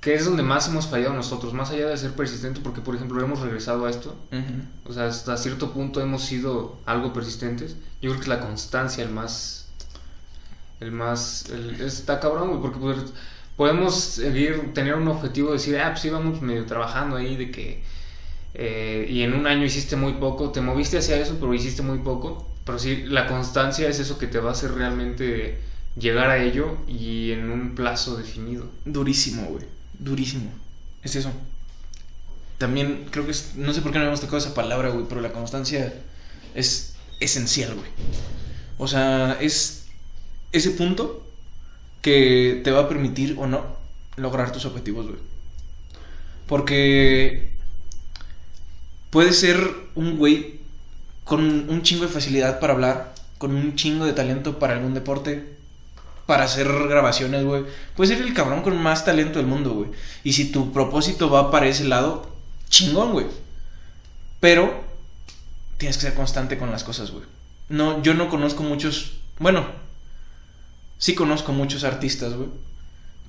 que 0.00 0.14
es 0.14 0.24
donde 0.24 0.42
más 0.42 0.66
hemos 0.68 0.86
fallado 0.86 1.12
nosotros, 1.12 1.52
más 1.52 1.70
allá 1.70 1.88
de 1.88 1.96
ser 1.98 2.12
persistente, 2.12 2.60
porque 2.60 2.80
por 2.80 2.94
ejemplo 2.94 3.22
hemos 3.22 3.40
regresado 3.40 3.84
a 3.84 3.90
esto, 3.90 4.16
o 4.86 4.92
sea, 4.92 5.06
hasta 5.06 5.36
cierto 5.36 5.72
punto 5.72 6.00
hemos 6.00 6.24
sido 6.24 6.78
algo 6.86 7.12
persistentes, 7.12 7.76
yo 8.00 8.10
creo 8.10 8.14
que 8.14 8.22
es 8.22 8.28
la 8.28 8.40
constancia 8.40 9.04
el 9.04 9.10
más, 9.10 9.68
el 10.80 10.90
más, 10.92 11.50
está 11.50 12.18
cabrón, 12.18 12.48
güey, 12.48 12.62
porque 12.62 12.78
pues, 12.78 13.12
podemos 13.56 13.94
seguir, 13.94 14.72
tener 14.74 14.94
un 14.94 15.08
objetivo, 15.08 15.52
decir, 15.52 15.78
ah, 15.78 15.90
pues 15.92 16.04
íbamos 16.04 16.40
medio 16.42 16.66
trabajando 16.66 17.16
ahí 17.16 17.36
de 17.36 17.50
que, 17.50 17.82
eh, 18.54 19.06
y 19.08 19.22
en 19.22 19.34
un 19.34 19.46
año 19.46 19.64
hiciste 19.64 19.96
muy 19.96 20.14
poco, 20.14 20.50
te 20.50 20.60
moviste 20.60 20.98
hacia 20.98 21.16
eso, 21.16 21.36
pero 21.38 21.52
hiciste 21.54 21.82
muy 21.82 21.98
poco, 21.98 22.48
pero 22.64 22.78
sí, 22.78 23.04
la 23.06 23.26
constancia 23.26 23.88
es 23.88 23.98
eso 24.00 24.18
que 24.18 24.26
te 24.26 24.38
va 24.38 24.50
a 24.50 24.52
hacer 24.52 24.72
realmente 24.72 25.58
llegar 25.96 26.30
a 26.30 26.42
ello 26.42 26.76
y 26.88 27.32
en 27.32 27.50
un 27.50 27.74
plazo 27.74 28.16
definido. 28.16 28.66
Durísimo, 28.84 29.44
güey 29.44 29.64
durísimo. 30.00 30.50
Es 31.02 31.14
eso. 31.14 31.30
También 32.58 33.06
creo 33.10 33.24
que 33.24 33.30
es, 33.30 33.54
no 33.54 33.72
sé 33.72 33.80
por 33.80 33.92
qué 33.92 33.98
no 33.98 34.04
habíamos 34.04 34.20
tocado 34.20 34.38
esa 34.38 34.54
palabra, 34.54 34.90
güey, 34.90 35.06
pero 35.08 35.20
la 35.20 35.32
constancia 35.32 35.94
es 36.54 36.94
esencial, 37.20 37.74
güey. 37.74 37.88
O 38.78 38.88
sea, 38.88 39.38
es 39.40 39.86
ese 40.52 40.70
punto 40.70 41.26
que 42.02 42.60
te 42.64 42.70
va 42.70 42.80
a 42.80 42.88
permitir 42.88 43.36
o 43.38 43.46
no 43.46 43.64
lograr 44.16 44.52
tus 44.52 44.64
objetivos, 44.64 45.06
güey. 45.06 45.18
Porque 46.46 47.52
puedes 49.10 49.38
ser 49.38 49.74
un 49.94 50.16
güey 50.18 50.60
con 51.24 51.70
un 51.70 51.82
chingo 51.82 52.06
de 52.06 52.12
facilidad 52.12 52.58
para 52.58 52.72
hablar, 52.72 53.14
con 53.38 53.54
un 53.54 53.76
chingo 53.76 54.04
de 54.04 54.12
talento 54.12 54.58
para 54.58 54.74
algún 54.74 54.94
deporte, 54.94 55.56
para 56.26 56.44
hacer 56.44 56.66
grabaciones, 56.88 57.44
güey. 57.44 57.64
Puedes 57.96 58.16
ser 58.16 58.26
el 58.26 58.34
cabrón 58.34 58.62
con 58.62 58.76
más 58.80 59.04
talento 59.04 59.38
del 59.38 59.46
mundo, 59.46 59.72
güey. 59.74 59.90
Y 60.24 60.32
si 60.32 60.50
tu 60.50 60.72
propósito 60.72 61.30
va 61.30 61.50
para 61.50 61.66
ese 61.66 61.84
lado, 61.84 62.34
chingón, 62.68 63.12
güey. 63.12 63.26
Pero 64.40 64.82
tienes 65.76 65.96
que 65.96 66.02
ser 66.02 66.14
constante 66.14 66.58
con 66.58 66.70
las 66.70 66.84
cosas, 66.84 67.10
güey. 67.10 67.24
No, 67.68 68.02
yo 68.02 68.14
no 68.14 68.28
conozco 68.28 68.62
muchos, 68.62 69.20
bueno, 69.38 69.66
sí 71.00 71.14
conozco 71.16 71.52
muchos 71.52 71.82
artistas, 71.82 72.34
güey, 72.34 72.50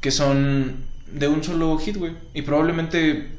que 0.01 0.11
son 0.11 0.75
de 1.07 1.27
un 1.27 1.43
solo 1.43 1.75
hit, 1.79 1.97
güey. 1.97 2.13
Y 2.35 2.43
probablemente 2.43 3.31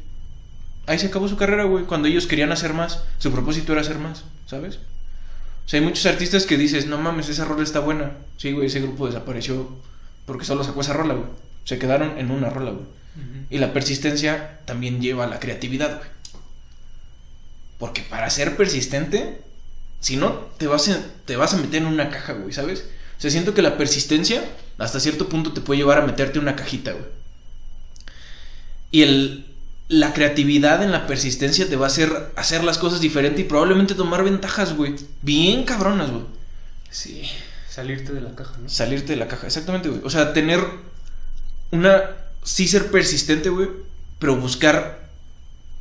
ahí 0.86 0.98
se 0.98 1.06
acabó 1.06 1.28
su 1.28 1.36
carrera, 1.36 1.64
güey. 1.64 1.84
Cuando 1.84 2.08
ellos 2.08 2.26
querían 2.26 2.50
hacer 2.50 2.72
más, 2.72 3.04
su 3.18 3.30
propósito 3.30 3.72
era 3.72 3.82
hacer 3.82 3.98
más, 3.98 4.24
¿sabes? 4.46 4.80
O 5.64 5.68
sea, 5.68 5.78
hay 5.78 5.86
muchos 5.86 6.06
artistas 6.06 6.46
que 6.46 6.58
dices, 6.58 6.86
no 6.86 6.98
mames, 6.98 7.28
esa 7.28 7.44
rola 7.44 7.62
está 7.62 7.78
buena. 7.78 8.12
Sí, 8.38 8.50
güey, 8.50 8.66
ese 8.66 8.80
grupo 8.80 9.06
desapareció 9.06 9.68
porque 10.26 10.44
solo 10.44 10.64
sacó 10.64 10.80
esa 10.80 10.94
rola, 10.94 11.14
güey. 11.14 11.28
Se 11.64 11.78
quedaron 11.78 12.18
en 12.18 12.30
una 12.30 12.50
rola, 12.50 12.72
güey. 12.72 12.86
Y 13.50 13.58
la 13.58 13.74
persistencia 13.74 14.60
también 14.64 15.02
lleva 15.02 15.24
a 15.24 15.28
la 15.28 15.38
creatividad, 15.38 15.98
güey. 15.98 16.08
Porque 17.78 18.00
para 18.02 18.30
ser 18.30 18.56
persistente, 18.56 19.42
si 20.00 20.16
no, 20.16 20.30
te 20.56 20.66
vas, 20.66 20.88
a, 20.88 20.98
te 21.26 21.36
vas 21.36 21.52
a 21.52 21.58
meter 21.58 21.82
en 21.82 21.88
una 21.88 22.08
caja, 22.08 22.32
güey, 22.32 22.52
¿sabes? 22.52 22.86
Sea, 23.22 23.30
siento 23.30 23.54
que 23.54 23.62
la 23.62 23.78
persistencia 23.78 24.42
hasta 24.78 24.98
cierto 24.98 25.28
punto 25.28 25.52
te 25.52 25.60
puede 25.60 25.78
llevar 25.78 25.98
a 25.98 26.06
meterte 26.06 26.38
en 26.38 26.42
una 26.42 26.56
cajita, 26.56 26.90
güey. 26.90 27.04
Y 28.90 29.02
el, 29.02 29.46
la 29.86 30.12
creatividad 30.12 30.82
en 30.82 30.90
la 30.90 31.06
persistencia 31.06 31.68
te 31.68 31.76
va 31.76 31.86
a 31.86 31.88
hacer 31.88 32.32
hacer 32.34 32.64
las 32.64 32.78
cosas 32.78 33.00
diferente 33.00 33.42
y 33.42 33.44
probablemente 33.44 33.94
tomar 33.94 34.24
ventajas, 34.24 34.74
güey. 34.74 34.96
Bien 35.20 35.62
cabronas, 35.62 36.10
güey. 36.10 36.24
Sí, 36.90 37.22
salirte 37.70 38.12
de 38.12 38.22
la 38.22 38.34
caja, 38.34 38.56
¿no? 38.60 38.68
Salirte 38.68 39.12
de 39.12 39.18
la 39.20 39.28
caja, 39.28 39.46
exactamente, 39.46 39.88
güey. 39.88 40.00
O 40.02 40.10
sea, 40.10 40.32
tener 40.32 40.58
una... 41.70 42.02
Sí 42.42 42.66
ser 42.66 42.90
persistente, 42.90 43.50
güey, 43.50 43.68
pero 44.18 44.34
buscar 44.34 45.01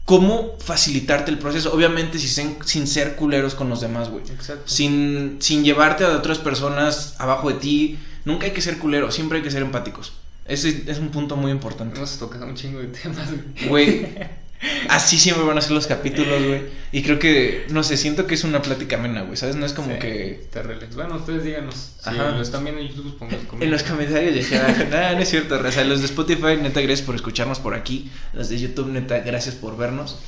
cómo 0.06 0.58
facilitarte 0.60 1.32
el 1.32 1.38
proceso. 1.38 1.74
Obviamente 1.74 2.20
sin, 2.20 2.58
sin 2.66 2.88
ser 2.88 3.16
culeros 3.16 3.56
con 3.56 3.70
los 3.70 3.82
demás, 3.82 4.10
güey. 4.10 4.24
Exacto. 4.24 4.64
Sin, 4.66 5.38
sin 5.40 5.64
llevarte 5.64 6.04
a 6.04 6.16
otras 6.16 6.38
personas 6.38 7.16
abajo 7.20 7.50
de 7.50 7.56
ti. 7.56 8.00
Nunca 8.26 8.46
hay 8.46 8.52
que 8.52 8.62
ser 8.62 8.78
culeros, 8.78 9.16
siempre 9.16 9.40
hay 9.40 9.44
que 9.44 9.52
ser 9.52 9.62
empáticos. 9.62 10.14
Ese 10.46 10.84
es 10.88 11.00
un 11.00 11.10
punto 11.10 11.36
muy 11.36 11.52
importante. 11.52 12.00
Nos 12.00 12.18
toca 12.18 12.44
un 12.44 12.56
chingo 12.56 12.80
de 12.80 12.88
temas, 12.88 13.30
güey. 13.68 14.08
Así 14.90 15.18
siempre 15.18 15.44
van 15.44 15.58
a 15.58 15.62
ser 15.62 15.72
los 15.72 15.88
capítulos, 15.88 16.44
güey. 16.44 16.64
Y 16.92 17.02
creo 17.04 17.18
que, 17.18 17.66
no 17.70 17.84
sé, 17.84 17.98
siento 17.98 18.28
que 18.28 18.36
es 18.36 18.44
una 18.44 18.62
plática 18.62 18.98
amena, 18.98 19.22
güey, 19.22 19.38
¿sabes? 19.38 19.56
No 19.56 19.66
es 19.66 19.74
como 19.74 19.98
que... 19.98 20.48
Te 20.52 20.62
relax. 20.62 20.96
Bueno, 20.96 21.16
ustedes 21.16 21.44
díganos. 21.44 21.94
Ajá. 22.04 22.32
Si 22.32 22.36
lo 22.36 22.42
están 22.42 22.64
viendo 22.64 22.82
en 22.82 22.90
YouTube, 22.90 23.18
pongan 23.18 23.40
En 23.60 23.72
los 23.72 23.84
comentarios 23.84 24.50
ya 24.50 24.68
nada, 24.90 25.14
no 25.16 25.20
es 25.20 25.30
cierto, 25.30 25.58
Raza. 25.58 25.84
Los 25.84 26.02
de 26.02 26.06
Spotify, 26.06 26.58
neta, 26.62 26.82
gracias 26.82 27.02
por 27.02 27.16
escucharnos 27.16 27.60
por 27.60 27.74
aquí. 27.74 28.12
Los 28.34 28.50
de 28.50 28.60
YouTube, 28.60 28.90
neta, 28.90 29.20
gracias 29.20 29.56
por 29.56 29.78
vernos. 29.78 30.20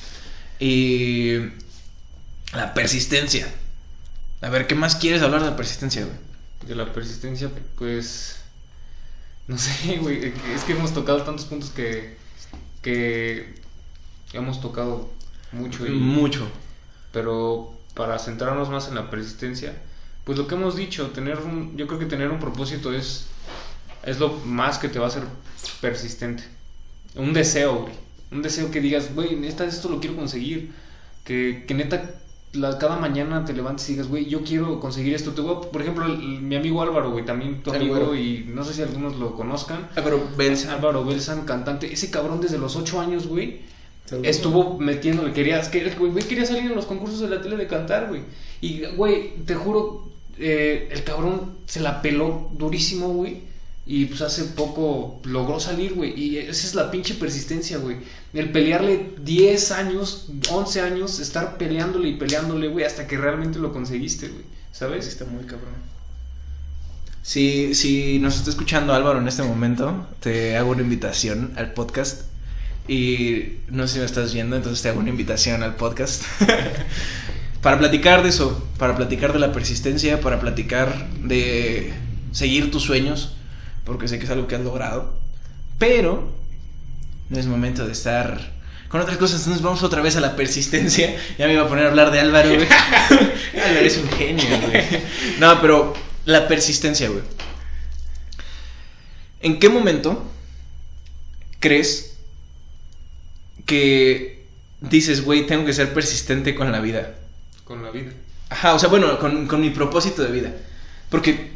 Y... 0.60 1.38
La 2.54 2.74
persistencia. 2.74 3.48
A 4.42 4.50
ver, 4.50 4.68
¿qué 4.68 4.76
más 4.76 4.96
quieres 4.96 5.22
hablar 5.22 5.42
de 5.42 5.50
la 5.52 5.56
persistencia, 5.56 6.06
güey? 6.06 6.18
De 6.68 6.76
la 6.76 6.92
persistencia, 6.92 7.50
pues... 7.78 8.44
No 9.48 9.58
sé, 9.58 9.98
güey. 9.98 10.34
Es 10.56 10.64
que 10.66 10.74
hemos 10.74 10.94
tocado 10.94 11.24
tantos 11.24 11.46
puntos 11.46 11.70
que. 11.70 12.16
que. 12.82 13.56
Hemos 14.34 14.62
tocado 14.62 15.10
mucho. 15.52 15.86
Y, 15.86 15.92
mucho. 15.92 16.48
Pero 17.12 17.74
para 17.94 18.20
centrarnos 18.20 18.70
más 18.70 18.88
en 18.88 18.96
la 18.96 19.10
persistencia, 19.10 19.76
pues 20.24 20.38
lo 20.38 20.48
que 20.48 20.56
hemos 20.56 20.76
dicho, 20.76 21.12
tener 21.12 21.40
un. 21.40 21.78
Yo 21.78 21.88
creo 21.88 22.00
que 22.00 22.06
tener 22.06 22.30
un 22.30 22.40
propósito 22.40 22.94
es. 22.94 23.28
es 24.04 24.20
lo 24.20 24.32
más 24.46 24.78
que 24.78 24.90
te 24.90 25.00
va 25.00 25.06
a 25.06 25.10
hacer 25.10 25.24
persistente. 25.82 26.44
Un 27.16 27.34
deseo, 27.34 27.82
güey. 27.82 27.94
Un 28.32 28.42
deseo 28.42 28.72
que 28.72 28.82
digas, 28.82 29.14
güey, 29.14 29.46
esto 29.46 29.90
lo 29.90 30.00
quiero 30.00 30.16
conseguir. 30.16 30.72
Que, 31.24 31.64
que 31.68 31.74
neta 31.74 32.20
cada 32.80 32.98
mañana 32.98 33.46
te 33.46 33.54
levantes 33.54 33.90
y 33.90 33.94
digas, 33.94 34.08
güey, 34.08 34.26
yo 34.26 34.44
quiero 34.44 34.80
conseguir 34.80 35.14
esto. 35.14 35.32
Te 35.32 35.42
voy 35.42 35.66
por 35.72 35.82
ejemplo, 35.82 36.08
mi 36.08 36.56
amigo 36.56 36.82
Álvaro, 36.82 37.12
güey, 37.12 37.26
también 37.26 37.64
tu 37.64 37.74
amigo, 37.74 38.16
y 38.16 38.46
no 38.48 38.64
sé 38.64 38.74
si 38.74 38.82
algunos 38.82 39.18
lo 39.18 39.36
conozcan. 39.36 39.90
Álvaro 39.96 40.28
Belsan. 40.38 40.72
Álvaro 40.72 41.04
Belsan, 41.04 41.46
cantante. 41.46 41.92
Ese 41.92 42.12
cabrón 42.12 42.42
desde 42.42 42.60
los 42.60 42.76
8 42.76 43.02
años, 43.02 43.28
güey, 43.28 43.62
estuvo 44.24 44.78
metiéndole. 44.80 45.34
Quería, 45.34 45.62
güey, 45.98 46.24
quería 46.26 46.46
salir 46.46 46.64
en 46.64 46.76
los 46.76 46.86
concursos 46.86 47.20
de 47.20 47.30
la 47.30 47.42
tele 47.42 47.58
de 47.58 47.68
cantar, 47.68 48.08
güey. 48.08 48.22
Y, 48.62 48.86
güey, 48.96 49.34
te 49.46 49.56
juro, 49.56 50.12
eh, 50.38 50.90
el 50.92 51.04
cabrón 51.04 51.58
se 51.66 51.80
la 51.80 52.02
peló 52.02 52.50
durísimo, 52.54 53.10
güey 53.10 53.54
y 53.86 54.06
pues 54.06 54.22
hace 54.22 54.46
poco 54.46 55.20
logró 55.26 55.60
salir, 55.60 55.94
güey. 55.94 56.18
Y 56.18 56.38
esa 56.38 56.68
es 56.68 56.74
la 56.74 56.90
pinche 56.90 57.16
persistencia, 57.16 57.78
güey. 57.78 57.98
El 58.34 58.52
pelearle 58.52 59.14
10 59.22 59.72
años, 59.72 60.30
11 60.50 60.82
años, 60.82 61.20
estar 61.20 61.58
peleándole 61.58 62.10
y 62.10 62.16
peleándole, 62.16 62.70
güey, 62.70 62.86
hasta 62.86 63.08
que 63.08 63.18
realmente 63.18 63.60
lo 63.60 63.74
conseguiste, 63.74 64.30
güey. 64.30 64.44
¿Sabes? 64.72 65.08
Está 65.08 65.26
muy 65.26 65.44
cabrón. 65.44 65.74
Si, 67.22 67.76
si 67.76 68.20
nos 68.20 68.38
está 68.38 68.50
escuchando 68.50 68.94
Álvaro 68.94 69.20
en 69.20 69.28
este 69.28 69.44
momento, 69.44 70.08
te 70.20 70.56
hago 70.56 70.72
una 70.72 70.82
invitación 70.82 71.54
al 71.58 71.74
podcast. 71.74 72.24
Y 72.88 73.60
no 73.70 73.88
sé 73.88 73.94
si 73.94 74.00
me 74.00 74.06
estás 74.06 74.34
viendo, 74.34 74.56
entonces 74.56 74.82
te 74.82 74.90
hago 74.90 75.00
una 75.00 75.10
invitación 75.10 75.64
al 75.64 75.76
podcast. 75.76 76.24
para 77.62 77.80
platicar 77.80 78.24
de 78.24 78.30
eso, 78.30 78.68
para 78.78 78.96
platicar 78.96 79.32
de 79.34 79.40
la 79.40 79.52
persistencia, 79.52 80.20
para 80.20 80.40
platicar 80.40 81.10
de 81.20 81.94
seguir 82.32 82.72
tus 82.72 82.84
sueños 82.84 83.38
porque 83.84 84.08
sé 84.08 84.18
que 84.18 84.26
es 84.26 84.32
algo 84.32 84.48
que 84.48 84.56
has 84.56 84.62
logrado, 84.62 85.14
pero 85.78 86.32
no 87.30 87.40
es 87.40 87.46
momento 87.46 87.86
de 87.86 87.92
estar 87.92 88.54
con 88.88 89.02
otras 89.02 89.18
cosas, 89.18 89.40
entonces 89.40 89.64
vamos 89.64 89.82
otra 89.82 90.02
vez 90.02 90.16
a 90.16 90.22
la 90.22 90.36
persistencia. 90.36 91.18
Ya 91.38 91.48
me 91.48 91.54
iba 91.54 91.64
a 91.64 91.68
poner 91.68 91.86
a 91.86 91.90
hablar 91.90 92.12
de 92.12 92.20
Álvaro, 92.20 92.54
güey. 92.54 92.68
Álvaro 93.66 93.86
es 93.86 93.98
un 93.98 94.10
genio, 94.10 94.46
güey. 94.62 94.84
No, 95.40 95.60
pero 95.62 95.94
la 96.26 96.48
persistencia, 96.48 97.10
güey. 97.10 97.24
¿En 99.42 99.60
qué 99.60 99.68
momento 99.68 100.32
crees 101.60 102.13
que 103.66 104.46
dices, 104.82 105.24
güey, 105.24 105.48
tengo 105.48 105.66
que 105.66 105.74
ser 105.74 105.94
persistente 105.94 106.56
con 106.56 106.72
la 106.72 106.80
vida? 106.80 107.16
Con 107.64 107.84
la 107.84 107.92
vida. 107.92 108.12
Ajá, 108.50 108.74
o 108.74 108.80
sea, 108.80 108.90
bueno, 108.90 109.18
con, 109.20 109.48
con 109.48 109.62
mi 109.62 109.70
propósito 109.70 110.22
de 110.22 110.32
vida. 110.32 110.54
Porque 111.10 111.54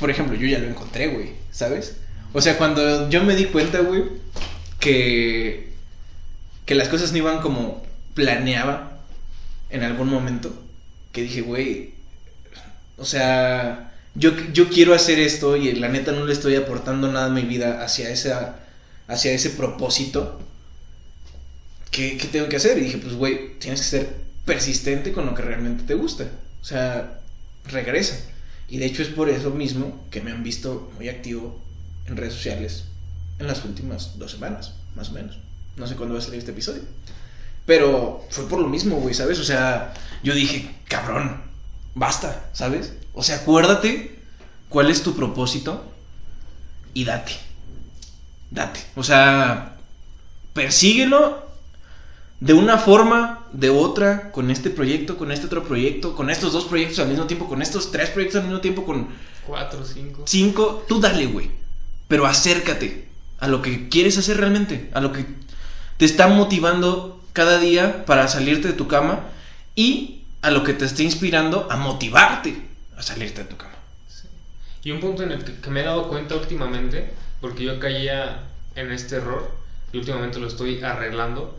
por 0.00 0.10
ejemplo, 0.10 0.36
yo 0.36 0.46
ya 0.46 0.58
lo 0.58 0.66
encontré, 0.66 1.08
güey, 1.08 1.32
¿sabes? 1.52 1.96
O 2.32 2.40
sea, 2.40 2.56
cuando 2.56 3.08
yo 3.10 3.22
me 3.22 3.36
di 3.36 3.46
cuenta, 3.46 3.80
güey, 3.80 4.04
que, 4.78 5.72
que 6.64 6.74
las 6.74 6.88
cosas 6.88 7.12
no 7.12 7.18
iban 7.18 7.40
como 7.40 7.84
planeaba 8.14 8.98
en 9.68 9.82
algún 9.82 10.08
momento, 10.08 10.54
que 11.12 11.22
dije, 11.22 11.42
güey, 11.42 11.94
o 12.96 13.04
sea, 13.04 13.92
yo, 14.14 14.32
yo 14.52 14.68
quiero 14.68 14.94
hacer 14.94 15.18
esto 15.18 15.56
y 15.56 15.72
la 15.72 15.88
neta 15.88 16.12
no 16.12 16.24
le 16.24 16.32
estoy 16.32 16.54
aportando 16.56 17.12
nada 17.12 17.26
a 17.26 17.30
mi 17.30 17.42
vida 17.42 17.84
hacia, 17.84 18.10
esa, 18.10 18.60
hacia 19.06 19.32
ese 19.32 19.50
propósito. 19.50 20.40
¿Qué, 21.90 22.16
¿Qué 22.16 22.28
tengo 22.28 22.48
que 22.48 22.56
hacer? 22.56 22.78
Y 22.78 22.82
dije, 22.82 22.98
pues, 22.98 23.14
güey, 23.14 23.58
tienes 23.58 23.80
que 23.80 23.86
ser 23.86 24.16
persistente 24.44 25.12
con 25.12 25.26
lo 25.26 25.34
que 25.34 25.42
realmente 25.42 25.84
te 25.84 25.94
gusta. 25.94 26.24
O 26.60 26.64
sea, 26.64 27.20
regresa. 27.66 28.18
Y 28.68 28.78
de 28.78 28.86
hecho 28.86 29.02
es 29.02 29.08
por 29.08 29.28
eso 29.28 29.50
mismo 29.50 30.06
que 30.10 30.20
me 30.20 30.30
han 30.30 30.42
visto 30.42 30.90
muy 30.96 31.08
activo 31.08 31.60
en 32.06 32.16
redes 32.16 32.34
sociales 32.34 32.84
en 33.38 33.46
las 33.46 33.64
últimas 33.64 34.18
dos 34.18 34.30
semanas, 34.30 34.74
más 34.94 35.08
o 35.08 35.12
menos. 35.12 35.38
No 35.76 35.86
sé 35.86 35.96
cuándo 35.96 36.14
va 36.14 36.20
a 36.20 36.22
salir 36.22 36.38
este 36.38 36.52
episodio. 36.52 36.82
Pero 37.66 38.24
fue 38.30 38.48
por 38.48 38.60
lo 38.60 38.68
mismo, 38.68 38.96
güey, 38.96 39.14
¿sabes? 39.14 39.38
O 39.38 39.44
sea, 39.44 39.94
yo 40.22 40.34
dije, 40.34 40.70
cabrón, 40.88 41.42
basta, 41.94 42.48
¿sabes? 42.52 42.92
O 43.12 43.22
sea, 43.22 43.36
acuérdate 43.36 44.18
cuál 44.68 44.90
es 44.90 45.02
tu 45.02 45.16
propósito 45.16 45.92
y 46.94 47.04
date. 47.04 47.32
Date. 48.50 48.80
O 48.96 49.02
sea, 49.02 49.76
persíguelo 50.52 51.49
de 52.40 52.54
una 52.54 52.78
forma, 52.78 53.46
de 53.52 53.70
otra, 53.70 54.32
con 54.32 54.50
este 54.50 54.70
proyecto, 54.70 55.16
con 55.16 55.30
este 55.30 55.46
otro 55.46 55.64
proyecto, 55.64 56.16
con 56.16 56.30
estos 56.30 56.52
dos 56.52 56.64
proyectos 56.64 56.98
al 57.00 57.08
mismo 57.08 57.26
tiempo, 57.26 57.48
con 57.48 57.60
estos 57.60 57.92
tres 57.92 58.10
proyectos 58.10 58.40
al 58.40 58.46
mismo 58.48 58.60
tiempo, 58.60 58.84
con... 58.84 59.08
Cuatro, 59.46 59.84
cinco. 59.84 60.22
Cinco, 60.26 60.84
tú 60.88 61.00
dale, 61.00 61.26
güey. 61.26 61.50
Pero 62.08 62.26
acércate 62.26 63.08
a 63.38 63.48
lo 63.48 63.62
que 63.62 63.88
quieres 63.88 64.16
hacer 64.18 64.38
realmente, 64.38 64.90
a 64.94 65.00
lo 65.00 65.12
que 65.12 65.26
te 65.96 66.04
está 66.04 66.28
motivando 66.28 67.22
cada 67.32 67.58
día 67.58 68.04
para 68.06 68.26
salirte 68.28 68.68
de 68.68 68.74
tu 68.74 68.88
cama 68.88 69.20
y 69.74 70.22
a 70.42 70.50
lo 70.50 70.64
que 70.64 70.72
te 70.72 70.84
está 70.84 71.02
inspirando 71.02 71.68
a 71.70 71.76
motivarte 71.76 72.56
a 72.96 73.02
salirte 73.02 73.42
de 73.42 73.48
tu 73.48 73.56
cama. 73.56 73.74
Y 74.82 74.92
un 74.92 75.00
punto 75.00 75.22
en 75.22 75.32
el 75.32 75.44
que, 75.44 75.70
me 75.70 75.80
he 75.80 75.84
dado 75.84 76.08
cuenta 76.08 76.36
últimamente, 76.36 77.12
porque 77.40 77.64
yo 77.64 77.78
caía 77.78 78.44
en 78.74 78.92
este 78.92 79.16
error 79.16 79.50
y 79.92 79.98
últimamente 79.98 80.38
lo 80.38 80.46
estoy 80.46 80.82
arreglando, 80.82 81.58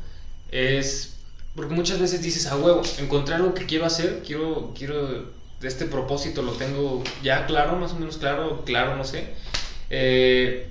es 0.52 1.12
porque 1.56 1.74
muchas 1.74 2.00
veces 2.00 2.22
dices 2.22 2.48
a 2.48 2.58
huevo, 2.58 2.82
encontrar 2.98 3.42
algo 3.42 3.54
que 3.54 3.66
quiero 3.66 3.86
hacer, 3.86 4.24
quiero, 4.26 4.74
quiero, 4.78 5.32
este 5.62 5.86
propósito 5.86 6.42
lo 6.42 6.54
tengo 6.54 7.04
ya 7.22 7.46
claro, 7.46 7.76
más 7.78 7.92
o 7.92 7.96
menos 7.96 8.18
claro, 8.18 8.64
claro, 8.66 8.96
no 8.96 9.04
sé. 9.04 9.34
Eh, 9.90 10.70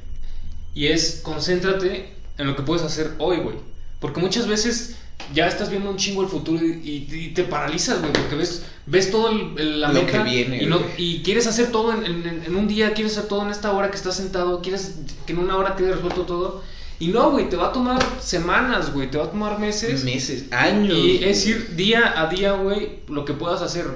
y 0.75 0.87
es, 0.87 1.21
concéntrate 1.23 2.14
en 2.38 2.47
lo 2.47 2.57
que 2.57 2.62
puedes 2.62 2.83
hacer 2.83 3.12
hoy, 3.19 3.38
güey. 3.38 3.57
Porque 4.01 4.21
muchas 4.21 4.47
veces 4.47 4.97
ya 5.35 5.47
estás 5.47 5.69
viendo 5.69 5.90
un 5.90 5.99
chingo 5.99 6.23
el 6.23 6.29
futuro 6.29 6.64
y, 6.64 7.33
te 7.35 7.45
paralizas, 7.45 8.01
güey, 8.01 8.12
porque 8.12 8.37
ves, 8.37 8.64
ves 8.87 9.11
todo 9.11 9.29
el, 9.29 9.83
la 9.83 9.93
lo 9.93 10.07
que 10.07 10.19
viene, 10.21 10.62
y, 10.62 10.66
no, 10.66 10.81
y, 10.97 11.23
quieres 11.23 11.47
hacer 11.47 11.71
todo 11.71 11.93
en, 11.93 12.27
en, 12.27 12.57
un 12.57 12.66
día, 12.66 12.95
quieres 12.95 13.19
hacer 13.19 13.29
todo 13.29 13.43
en 13.43 13.51
esta 13.51 13.71
hora 13.73 13.90
que 13.90 13.97
estás 13.97 14.16
sentado, 14.16 14.62
quieres 14.62 14.95
que 15.27 15.35
en 15.35 15.40
una 15.40 15.59
hora 15.59 15.77
quede 15.77 15.93
resuelto 15.93 16.23
todo. 16.23 16.62
Y 17.01 17.09
no, 17.09 17.31
güey, 17.31 17.49
te 17.49 17.57
va 17.57 17.69
a 17.69 17.73
tomar 17.73 17.99
semanas, 18.21 18.93
güey, 18.93 19.11
te 19.11 19.17
va 19.17 19.25
a 19.25 19.31
tomar 19.31 19.59
meses. 19.59 20.05
Meses, 20.05 20.53
años. 20.53 20.99
Y 20.99 21.25
es 21.25 21.47
ir 21.47 21.75
día 21.75 22.21
a 22.21 22.27
día, 22.27 22.53
güey, 22.53 23.01
lo 23.09 23.25
que 23.25 23.33
puedas 23.33 23.63
hacer. 23.63 23.87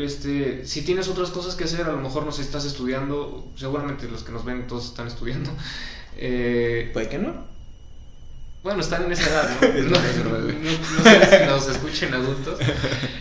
Este, 0.00 0.66
si 0.66 0.82
tienes 0.82 1.06
otras 1.06 1.30
cosas 1.30 1.54
que 1.54 1.62
hacer, 1.62 1.86
a 1.86 1.92
lo 1.92 1.98
mejor 1.98 2.26
no 2.26 2.32
sé, 2.32 2.42
estás 2.42 2.64
estudiando, 2.64 3.48
seguramente 3.54 4.08
los 4.08 4.24
que 4.24 4.32
nos 4.32 4.44
ven 4.44 4.66
todos 4.66 4.86
están 4.86 5.06
estudiando. 5.06 5.50
Eh, 6.22 6.90
Puede 6.92 7.08
que 7.08 7.16
no. 7.16 7.32
Bueno, 8.62 8.80
están 8.82 9.04
en 9.04 9.12
esa 9.12 9.30
edad, 9.30 9.60
¿no? 9.62 9.68
no, 9.88 9.96
sé 9.96 11.38
si 11.38 11.46
nos 11.46 11.68
escuchen 11.68 12.12
adultos. 12.12 12.58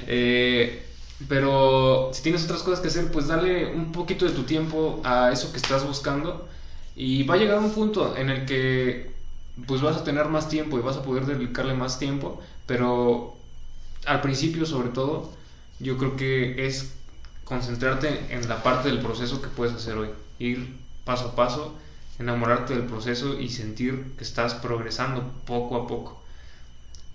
Eh, 0.08 0.86
pero 1.30 2.10
si 2.14 2.24
tienes 2.24 2.44
otras 2.44 2.62
cosas 2.64 2.82
que 2.82 2.90
hacer, 2.90 3.10
pues 3.10 3.28
dale 3.28 3.72
un 3.72 3.94
poquito 3.94 4.26
de 4.26 4.32
tu 4.32 4.44
tiempo 4.44 5.00
a 5.06 5.32
eso 5.32 5.52
que 5.54 5.60
estás 5.60 5.86
buscando. 5.86 6.50
Y 6.96 7.24
va 7.24 7.36
a 7.36 7.38
llegar 7.38 7.60
un 7.60 7.72
punto 7.72 8.18
en 8.18 8.32
el 8.32 8.46
que 8.46 9.19
pues 9.68 9.82
vas 9.82 9.98
a 9.98 10.04
tener 10.04 10.26
más 10.28 10.50
tiempo 10.50 10.78
y 10.78 10.82
vas 10.82 10.98
a 10.98 11.04
poder 11.04 11.26
dedicarle 11.26 11.74
más 11.74 12.00
tiempo. 12.00 12.42
Pero 12.66 13.36
al 14.06 14.22
principio, 14.22 14.66
sobre 14.66 14.90
todo, 14.90 15.32
yo 15.80 15.98
creo 15.98 16.16
que 16.16 16.68
es 16.68 16.94
concentrarte 17.44 18.34
en 18.34 18.48
la 18.48 18.64
parte 18.64 18.90
del 18.90 19.00
proceso 19.00 19.42
que 19.42 19.48
puedes 19.50 19.74
hacer 19.74 19.98
hoy. 19.98 20.10
Ir 20.40 20.78
paso 21.04 21.30
a 21.30 21.36
paso 21.36 21.76
enamorarte 22.20 22.74
del 22.74 22.86
proceso 22.86 23.40
y 23.40 23.50
sentir 23.50 24.14
que 24.18 24.24
estás 24.24 24.54
progresando 24.56 25.32
poco 25.46 25.78
a 25.78 25.88
poco. 25.88 26.22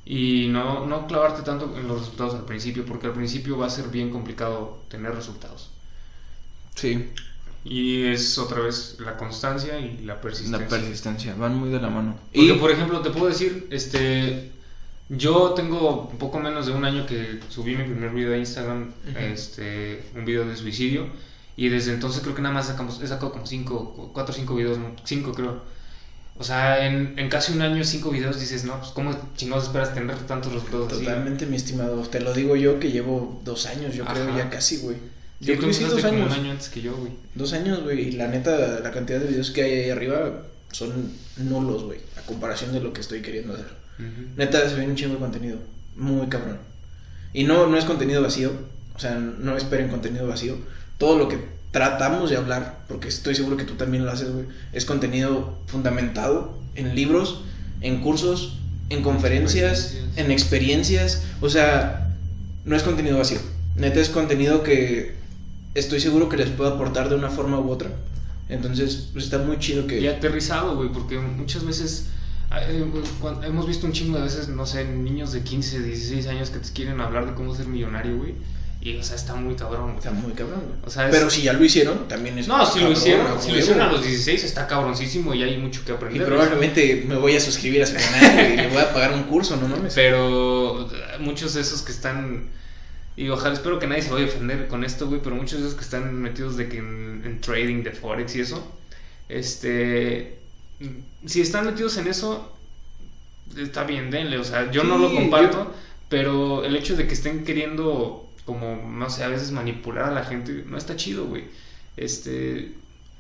Y 0.07 0.48
no, 0.48 0.87
no 0.87 1.07
clavarte 1.07 1.42
tanto 1.42 1.76
en 1.76 1.88
los 1.88 2.00
resultados 2.00 2.35
al 2.35 2.44
principio, 2.44 2.85
porque 2.85 3.07
al 3.07 3.12
principio 3.12 3.57
va 3.57 3.66
a 3.66 3.70
ser 3.70 3.88
bien 3.88 4.11
complicado 4.11 4.83
tener 4.88 5.14
resultados. 5.14 5.70
Sí. 6.74 7.11
Y 7.64 8.05
es 8.05 8.37
otra 8.37 8.61
vez 8.61 8.96
la 9.00 9.16
constancia 9.16 9.79
y 9.81 10.03
la 10.05 10.20
persistencia. 10.20 10.59
La 10.59 10.68
persistencia, 10.68 11.35
van 11.35 11.57
muy 11.57 11.70
de 11.70 11.81
la 11.81 11.88
mano. 11.88 12.18
y 12.33 12.53
por 12.53 12.70
ejemplo, 12.70 13.00
te 13.00 13.11
puedo 13.11 13.27
decir, 13.27 13.68
este, 13.70 14.53
yo 15.09 15.55
tengo 15.55 16.09
un 16.11 16.18
poco 16.18 16.38
menos 16.38 16.66
de 16.66 16.72
un 16.72 16.85
año 16.85 17.07
que 17.07 17.40
subí 17.48 17.74
mi 17.74 17.85
primer 17.85 18.11
video 18.11 18.35
a 18.35 18.37
Instagram, 18.37 18.92
este, 19.16 20.05
un 20.14 20.24
video 20.24 20.46
de 20.46 20.57
suicidio. 20.57 21.07
Y 21.57 21.68
desde 21.68 21.92
entonces 21.92 22.20
creo 22.20 22.35
que 22.35 22.42
nada 22.42 22.55
más 22.55 22.66
sacamos, 22.66 23.00
he 23.00 23.07
sacado 23.07 23.33
como 23.33 23.46
5, 23.46 24.11
4 24.12 24.33
o 24.33 24.37
5 24.37 24.55
videos, 24.57 24.79
5 25.05 25.33
creo. 25.33 25.62
O 26.37 26.42
sea, 26.42 26.85
en, 26.85 27.16
en, 27.16 27.29
casi 27.29 27.53
un 27.53 27.62
año, 27.62 27.85
5 27.85 28.11
videos, 28.11 28.40
dices, 28.40 28.64
no, 28.64 28.79
pues 28.81 28.90
¿cómo 28.90 29.16
chingados 29.37 29.64
esperas 29.64 29.94
tener 29.94 30.18
tantos 30.27 30.53
resultados 30.53 30.88
Totalmente, 30.88 31.46
mi 31.46 31.57
estimado. 31.57 32.03
Te 32.03 32.20
lo 32.20 32.33
digo 32.35 32.57
yo 32.57 32.81
que 32.81 32.90
llevo 32.90 33.40
dos 33.44 33.66
años, 33.66 33.94
yo 33.94 34.05
creo, 34.05 34.37
ya 34.37 34.50
casi, 34.50 34.79
güey. 34.79 34.96
Yo, 35.44 35.57
creo 35.57 35.68
que 35.68 35.74
sí, 35.74 35.85
dos 35.85 36.02
años. 36.04 36.26
un 36.26 36.40
año 36.40 36.50
antes 36.52 36.68
que 36.68 36.80
yo, 36.80 36.96
güey. 36.96 37.12
Dos 37.35 37.52
años, 37.52 37.83
güey. 37.83 38.09
Y 38.09 38.12
la 38.12 38.28
neta, 38.28 38.80
la 38.80 38.90
cantidad 38.90 39.20
de 39.20 39.26
videos 39.26 39.50
que 39.50 39.62
hay 39.62 39.72
ahí 39.72 39.90
arriba 39.90 40.42
son 40.72 41.12
nulos, 41.37 41.85
güey. 41.85 41.98
A 42.16 42.22
comparación 42.22 42.72
de 42.72 42.80
lo 42.80 42.92
que 42.92 43.00
estoy 43.00 43.22
queriendo 43.22 43.54
hacer. 43.54 43.72
Neta, 44.37 44.68
se 44.68 44.74
ve 44.74 44.87
un 44.87 44.96
chingo 44.96 45.14
de 45.14 45.20
contenido. 45.20 45.59
Muy 45.96 46.26
cabrón. 46.28 46.59
Y 47.33 47.44
no, 47.44 47.66
no 47.66 47.76
es 47.76 47.85
contenido 47.85 48.22
vacío. 48.22 48.52
O 48.94 48.98
sea, 48.98 49.16
no 49.16 49.57
esperen 49.57 49.88
contenido 49.88 50.26
vacío 50.26 50.57
todo 50.98 51.18
lo 51.18 51.28
que 51.28 51.38
tratamos 51.70 52.30
de 52.30 52.37
hablar, 52.37 52.85
porque 52.87 53.09
estoy 53.09 53.35
seguro 53.35 53.57
que 53.57 53.64
tú 53.64 53.74
también 53.74 54.04
lo 54.04 54.12
haces, 54.12 54.30
güey, 54.30 54.46
es 54.72 54.85
contenido 54.85 55.59
fundamentado 55.66 56.57
en 56.76 56.94
libros, 56.94 57.42
en 57.80 58.00
cursos, 58.00 58.59
en 58.90 59.02
conferencias, 59.02 59.96
en 60.16 60.30
experiencias, 60.30 61.24
o 61.40 61.50
sea, 61.50 62.14
no 62.64 62.76
es 62.76 62.83
contenido 62.83 63.18
vacío. 63.18 63.38
Neta 63.74 64.00
es 64.00 64.09
contenido 64.09 64.62
que 64.62 65.14
estoy 65.74 66.00
seguro 66.00 66.28
que 66.28 66.37
les 66.37 66.50
puedo 66.50 66.74
aportar 66.74 67.08
de 67.08 67.14
una 67.14 67.30
forma 67.30 67.58
u 67.58 67.70
otra. 67.70 67.90
Entonces, 68.48 69.08
pues 69.12 69.24
está 69.24 69.38
muy 69.38 69.58
chido 69.58 69.87
que... 69.87 70.00
Y 70.00 70.06
aterrizado, 70.06 70.76
güey, 70.76 70.90
porque 70.90 71.18
muchas 71.18 71.64
veces... 71.64 72.08
Eh, 72.54 72.84
hemos 73.44 73.66
visto 73.66 73.87
un 73.87 73.92
chingo 73.92 74.18
de 74.18 74.24
veces, 74.24 74.48
no 74.48 74.64
sé, 74.66 74.84
niños 74.84 75.32
de 75.32 75.42
15, 75.42 75.82
16 75.82 76.26
años 76.28 76.50
que 76.50 76.58
te 76.58 76.70
quieren 76.72 77.00
hablar 77.00 77.26
de 77.26 77.34
cómo 77.34 77.54
ser 77.54 77.66
millonario, 77.66 78.16
güey. 78.16 78.34
Y, 78.84 78.98
o 78.98 79.02
sea, 79.02 79.16
está 79.16 79.34
muy 79.34 79.54
cabrón. 79.54 79.94
Está 79.96 80.10
muy 80.10 80.34
cabrón, 80.34 80.62
O 80.84 80.90
sea, 80.90 81.08
Pero 81.10 81.30
si 81.30 81.40
ya 81.40 81.54
lo 81.54 81.64
hicieron, 81.64 82.06
también 82.06 82.38
es. 82.38 82.46
No, 82.46 82.66
si 82.66 82.80
lo 82.80 82.92
hicieron, 82.92 83.40
si 83.40 83.50
lo 83.50 83.58
hicieron 83.58 83.80
a 83.80 83.90
los 83.90 84.04
16, 84.04 84.44
está 84.44 84.66
cabroncísimo 84.66 85.34
y 85.34 85.42
hay 85.42 85.56
mucho 85.56 85.82
que 85.87 85.92
aprender. 85.92 86.20
Y 86.20 86.24
probablemente 86.24 87.02
me 87.08 87.16
voy 87.16 87.34
a 87.34 87.40
suscribir 87.40 87.82
a 87.82 87.87
su 87.87 87.94
canal 87.94 88.52
y 88.52 88.56
le 88.56 88.68
voy 88.68 88.82
a 88.82 88.92
pagar 88.92 89.14
un 89.14 89.22
curso, 89.22 89.56
no 89.56 89.68
mames. 89.68 89.94
Pero 89.94 90.87
muchos 91.20 91.54
de 91.54 91.62
esos 91.62 91.80
que 91.80 91.92
están. 91.92 92.50
Y 93.16 93.29
ojalá, 93.29 93.55
espero 93.55 93.79
que 93.79 93.87
nadie 93.87 94.03
se 94.03 94.12
vaya 94.12 94.27
a 94.27 94.29
ofender 94.29 94.68
con 94.68 94.85
esto, 94.85 95.07
güey. 95.07 95.20
Pero 95.22 95.37
muchos 95.37 95.61
de 95.61 95.66
esos 95.66 95.79
que 95.79 95.85
están 95.85 96.14
metidos 96.14 96.57
de 96.57 96.68
que 96.68 96.79
en, 96.79 97.40
trading 97.40 97.83
de 97.83 97.92
Forex 97.92 98.35
y 98.37 98.40
eso. 98.40 98.77
Este. 99.29 100.38
Si 101.24 101.40
están 101.40 101.66
metidos 101.66 101.96
en 101.96 102.09
eso, 102.09 102.57
está 103.57 103.85
bien, 103.85 104.11
denle. 104.11 104.38
O 104.38 104.44
sea, 104.44 104.70
yo 104.70 104.85
no 104.85 104.98
lo 104.98 105.14
comparto. 105.14 105.72
Pero 106.09 106.64
el 106.64 106.77
hecho 106.77 106.96
de 106.96 107.07
que 107.07 107.14
estén 107.14 107.44
queriendo 107.44 108.24
como, 108.44 108.77
no 108.90 109.09
sé, 109.09 109.24
a 109.24 109.29
veces 109.29 109.53
manipular 109.53 110.05
a 110.05 110.12
la 110.12 110.24
gente, 110.24 110.64
no 110.66 110.77
está 110.77 110.96
chido, 110.96 111.27
güey. 111.27 111.44
Este, 111.96 112.72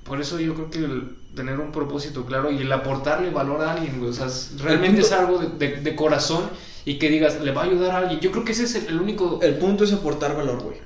por 0.04 0.20
eso 0.20 0.38
yo 0.38 0.54
creo 0.54 0.70
que 0.70 0.78
el 0.78 1.16
tener 1.34 1.58
un 1.58 1.72
propósito 1.72 2.26
claro 2.26 2.50
y 2.50 2.58
el 2.58 2.72
aportarle 2.72 3.30
valor 3.30 3.62
a 3.62 3.72
alguien, 3.72 3.98
güey, 3.98 4.10
o 4.10 4.12
sea, 4.12 4.28
realmente 4.62 5.00
es 5.00 5.12
algo 5.12 5.38
de, 5.38 5.80
de, 5.80 5.96
corazón 5.96 6.48
y 6.84 6.98
que 6.98 7.08
digas, 7.08 7.40
le 7.40 7.52
va 7.52 7.62
a 7.62 7.64
ayudar 7.64 7.90
a 7.90 7.98
alguien. 7.98 8.20
Yo 8.20 8.30
creo 8.30 8.44
que 8.44 8.52
ese 8.52 8.64
es 8.64 8.74
el, 8.74 9.00
único... 9.00 9.40
El 9.42 9.56
punto 9.56 9.84
es 9.84 9.92
aportar 9.92 10.36
valor, 10.36 10.62
güey. 10.62 10.78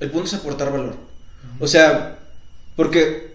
El 0.00 0.10
punto 0.10 0.26
es 0.26 0.34
aportar 0.34 0.70
valor. 0.70 0.96
O 1.60 1.66
sea, 1.66 2.18
porque 2.76 3.34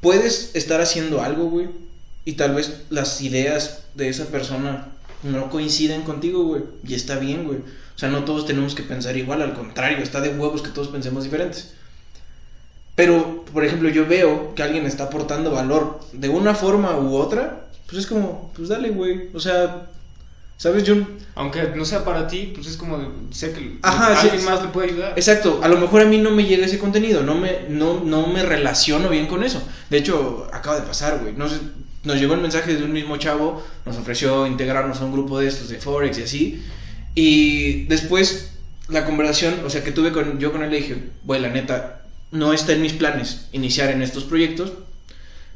puedes 0.00 0.54
estar 0.54 0.80
haciendo 0.80 1.22
algo, 1.22 1.44
güey, 1.44 1.68
y 2.24 2.34
tal 2.34 2.54
vez 2.54 2.82
las 2.90 3.20
ideas 3.20 3.84
de 3.94 4.08
esa 4.08 4.26
persona 4.26 4.88
no 5.22 5.50
coinciden 5.50 6.02
contigo, 6.02 6.44
güey, 6.44 6.62
y 6.86 6.94
está 6.94 7.18
bien, 7.18 7.44
güey. 7.44 7.58
O 7.58 7.98
sea, 7.98 8.08
no 8.08 8.24
todos 8.24 8.46
tenemos 8.46 8.74
que 8.74 8.82
pensar 8.82 9.16
igual, 9.16 9.42
al 9.42 9.54
contrario, 9.54 9.98
está 9.98 10.20
de 10.20 10.30
huevos 10.30 10.62
que 10.62 10.70
todos 10.70 10.88
pensemos 10.88 11.24
diferentes. 11.24 11.74
Pero, 12.94 13.44
por 13.52 13.64
ejemplo, 13.64 13.88
yo 13.88 14.06
veo 14.06 14.54
que 14.54 14.62
alguien 14.62 14.86
está 14.86 15.04
aportando 15.04 15.50
valor 15.50 16.00
de 16.12 16.28
una 16.28 16.54
forma 16.54 16.96
u 16.98 17.16
otra, 17.16 17.68
pues 17.86 17.98
es 17.98 18.06
como, 18.06 18.52
pues 18.54 18.68
dale, 18.68 18.90
güey. 18.90 19.30
O 19.34 19.40
sea, 19.40 19.86
¿sabes? 20.62 20.84
Yo... 20.84 20.94
Aunque 21.34 21.72
no 21.74 21.84
sea 21.84 22.04
para 22.04 22.28
ti, 22.28 22.52
pues 22.54 22.68
es 22.68 22.76
como, 22.76 23.10
sé 23.32 23.52
que 23.52 23.78
alguien 23.82 24.44
más 24.44 24.62
le 24.62 24.68
puede 24.68 24.90
ayudar. 24.90 25.14
Exacto, 25.16 25.60
a 25.60 25.66
lo 25.66 25.78
mejor 25.78 26.02
a 26.02 26.04
mí 26.04 26.18
no 26.18 26.30
me 26.30 26.44
llega 26.44 26.66
ese 26.66 26.78
contenido, 26.78 27.22
no 27.22 27.34
me, 27.34 27.62
no, 27.68 28.04
no 28.04 28.28
me 28.28 28.44
relaciono 28.44 29.08
bien 29.08 29.26
con 29.26 29.42
eso. 29.42 29.60
De 29.90 29.98
hecho, 29.98 30.48
acaba 30.52 30.78
de 30.78 30.86
pasar, 30.86 31.18
güey. 31.20 31.32
No 31.34 31.46
nos 32.04 32.20
llegó 32.20 32.34
el 32.34 32.42
mensaje 32.42 32.76
de 32.76 32.84
un 32.84 32.92
mismo 32.92 33.16
chavo, 33.16 33.64
nos 33.84 33.96
ofreció 33.96 34.46
integrarnos 34.46 35.00
a 35.00 35.04
un 35.04 35.12
grupo 35.12 35.40
de 35.40 35.48
estos 35.48 35.68
de 35.68 35.78
Forex 35.78 36.18
y 36.18 36.22
así. 36.22 36.62
Y 37.16 37.84
después 37.86 38.50
la 38.88 39.04
conversación, 39.04 39.54
o 39.66 39.70
sea, 39.70 39.82
que 39.82 39.90
tuve 39.90 40.12
con 40.12 40.38
yo 40.38 40.52
con 40.52 40.62
él 40.62 40.70
le 40.70 40.76
dije, 40.76 40.96
güey, 41.24 41.40
la 41.40 41.48
neta, 41.48 42.02
no 42.30 42.52
está 42.52 42.72
en 42.72 42.82
mis 42.82 42.92
planes 42.92 43.48
iniciar 43.50 43.90
en 43.90 44.02
estos 44.02 44.24
proyectos, 44.24 44.72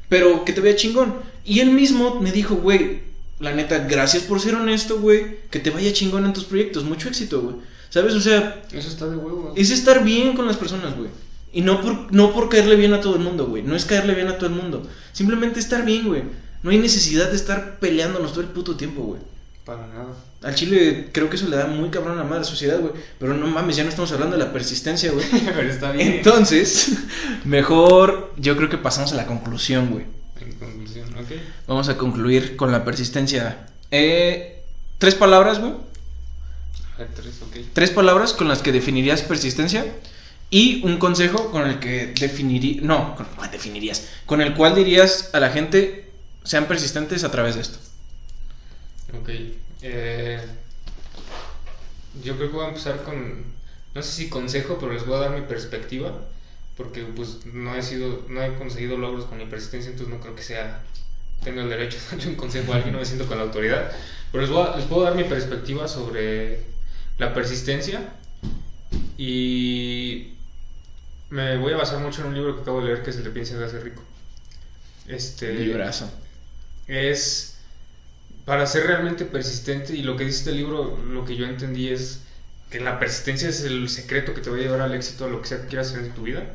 pero 0.08 0.44
que 0.44 0.52
te 0.52 0.60
vea 0.60 0.74
chingón. 0.74 1.14
Y 1.44 1.60
él 1.60 1.70
mismo 1.70 2.18
me 2.18 2.32
dijo, 2.32 2.56
güey, 2.56 3.06
la 3.38 3.52
neta, 3.52 3.78
gracias 3.78 4.22
por 4.22 4.40
ser 4.40 4.54
honesto, 4.54 5.00
güey, 5.00 5.38
que 5.50 5.58
te 5.58 5.70
vaya 5.70 5.92
chingón 5.92 6.24
en 6.24 6.32
tus 6.32 6.44
proyectos, 6.44 6.84
mucho 6.84 7.08
éxito, 7.08 7.42
güey. 7.42 7.56
¿Sabes? 7.90 8.14
O 8.14 8.20
sea, 8.20 8.62
eso 8.72 8.88
está 8.88 9.06
de 9.06 9.16
huevo. 9.16 9.52
Es 9.56 9.70
estar 9.70 10.02
bien 10.02 10.34
con 10.34 10.46
las 10.46 10.56
personas, 10.56 10.96
güey. 10.96 11.10
Y 11.52 11.62
no 11.62 11.80
por, 11.80 12.12
no 12.12 12.32
por 12.32 12.48
caerle 12.48 12.76
bien 12.76 12.92
a 12.92 13.00
todo 13.00 13.14
el 13.14 13.22
mundo, 13.22 13.46
güey. 13.46 13.62
No 13.62 13.76
es 13.76 13.84
caerle 13.84 14.14
bien 14.14 14.28
a 14.28 14.36
todo 14.36 14.48
el 14.48 14.54
mundo. 14.54 14.86
Simplemente 15.12 15.60
estar 15.60 15.84
bien, 15.84 16.06
güey. 16.06 16.22
No 16.62 16.70
hay 16.70 16.78
necesidad 16.78 17.30
de 17.30 17.36
estar 17.36 17.78
peleándonos 17.78 18.32
todo 18.32 18.42
el 18.42 18.48
puto 18.48 18.76
tiempo, 18.76 19.02
güey. 19.02 19.20
Para 19.64 19.86
nada. 19.86 20.14
Al 20.42 20.54
chile 20.54 21.08
creo 21.12 21.30
que 21.30 21.36
eso 21.36 21.48
le 21.48 21.56
da 21.56 21.66
muy 21.66 21.88
cabrón 21.90 22.18
a 22.18 22.22
la 22.22 22.28
madre 22.28 22.44
sociedad, 22.44 22.78
güey. 22.80 22.92
Pero 23.18 23.34
no 23.34 23.46
mames, 23.46 23.76
ya 23.76 23.84
no 23.84 23.88
estamos 23.88 24.12
hablando 24.12 24.36
de 24.36 24.44
la 24.44 24.52
persistencia, 24.52 25.10
güey. 25.12 25.26
Pero 25.30 25.70
está 25.70 25.92
bien. 25.92 26.12
Entonces, 26.14 26.92
mejor 27.44 28.34
yo 28.36 28.56
creo 28.56 28.68
que 28.68 28.78
pasamos 28.78 29.12
a 29.12 29.16
la 29.16 29.26
conclusión, 29.26 29.90
güey. 29.90 30.04
En 30.40 30.52
conclusión, 30.52 31.08
ok. 31.16 31.32
Vamos 31.66 31.88
a 31.88 31.96
concluir 31.96 32.56
con 32.56 32.72
la 32.72 32.84
persistencia. 32.84 33.66
Eh, 33.90 34.62
tres 34.98 35.14
palabras, 35.14 35.60
güey. 35.60 35.72
Tres, 37.14 37.42
ok. 37.42 37.56
Tres 37.72 37.90
palabras 37.90 38.32
con 38.32 38.48
las 38.48 38.62
que 38.62 38.72
definirías 38.72 39.22
persistencia. 39.22 39.84
Y 40.50 40.84
un 40.84 40.98
consejo 40.98 41.50
con 41.50 41.66
el 41.66 41.80
que 41.80 42.14
definirías. 42.18 42.84
No, 42.84 43.16
con 43.16 43.26
cuál 43.36 43.50
definirías. 43.50 44.08
Con 44.26 44.40
el 44.40 44.54
cual 44.54 44.74
dirías 44.74 45.30
a 45.32 45.40
la 45.40 45.50
gente 45.50 46.10
sean 46.44 46.66
persistentes 46.66 47.24
a 47.24 47.30
través 47.30 47.56
de 47.56 47.62
esto. 47.62 47.78
Ok. 49.20 49.30
Eh, 49.82 50.40
yo 52.22 52.36
creo 52.36 52.50
que 52.50 52.56
voy 52.56 52.64
a 52.64 52.68
empezar 52.68 53.02
con, 53.02 53.44
no 53.94 54.02
sé 54.02 54.12
si 54.12 54.28
consejo, 54.28 54.78
pero 54.78 54.92
les 54.92 55.06
voy 55.06 55.16
a 55.16 55.20
dar 55.20 55.30
mi 55.30 55.42
perspectiva, 55.42 56.12
porque 56.76 57.04
pues 57.04 57.46
no 57.46 57.74
he 57.74 57.82
sido, 57.82 58.24
no 58.28 58.42
he 58.42 58.54
conseguido 58.54 58.98
logros 58.98 59.24
con 59.24 59.38
mi 59.38 59.46
persistencia, 59.46 59.90
entonces 59.90 60.14
no 60.14 60.20
creo 60.20 60.34
que 60.34 60.42
sea, 60.42 60.82
tengo 61.42 61.62
el 61.62 61.68
derecho 61.68 61.98
de 61.98 62.16
darle 62.16 62.30
un 62.32 62.36
consejo 62.36 62.72
a 62.72 62.76
alguien, 62.76 62.92
no 62.92 63.00
me 63.00 63.06
siento 63.06 63.26
con 63.26 63.38
la 63.38 63.44
autoridad, 63.44 63.90
pero 64.30 64.42
les, 64.42 64.50
voy 64.50 64.66
a, 64.66 64.76
les 64.76 64.84
puedo 64.86 65.02
dar 65.02 65.14
mi 65.14 65.24
perspectiva 65.24 65.88
sobre 65.88 66.60
la 67.18 67.32
persistencia 67.32 68.12
y 69.16 70.34
me 71.30 71.56
voy 71.56 71.72
a 71.72 71.78
basar 71.78 72.00
mucho 72.00 72.20
en 72.20 72.28
un 72.28 72.34
libro 72.34 72.56
que 72.56 72.62
acabo 72.62 72.80
de 72.80 72.86
leer 72.86 73.02
que 73.02 73.10
es 73.10 73.16
el 73.16 73.24
de 73.24 73.30
Piensa 73.30 73.56
de 73.56 73.64
hace 73.64 73.80
rico. 73.80 74.02
Este 75.08 75.52
librazo. 75.54 76.10
Es 76.86 77.56
para 78.44 78.66
ser 78.66 78.86
realmente 78.86 79.24
persistente, 79.24 79.94
y 79.94 80.02
lo 80.02 80.16
que 80.16 80.24
dice 80.24 80.38
este 80.38 80.52
libro, 80.52 80.96
lo 81.04 81.24
que 81.24 81.36
yo 81.36 81.46
entendí 81.46 81.88
es 81.88 82.20
que 82.70 82.80
la 82.80 82.98
persistencia 82.98 83.48
es 83.48 83.62
el 83.62 83.88
secreto 83.88 84.34
que 84.34 84.40
te 84.40 84.50
va 84.50 84.56
a 84.56 84.60
llevar 84.60 84.80
al 84.80 84.94
éxito 84.94 85.24
a 85.24 85.28
lo 85.28 85.40
que 85.40 85.48
sea 85.48 85.62
que 85.62 85.68
quieras 85.68 85.88
hacer 85.88 86.04
en 86.04 86.14
tu 86.14 86.22
vida. 86.22 86.54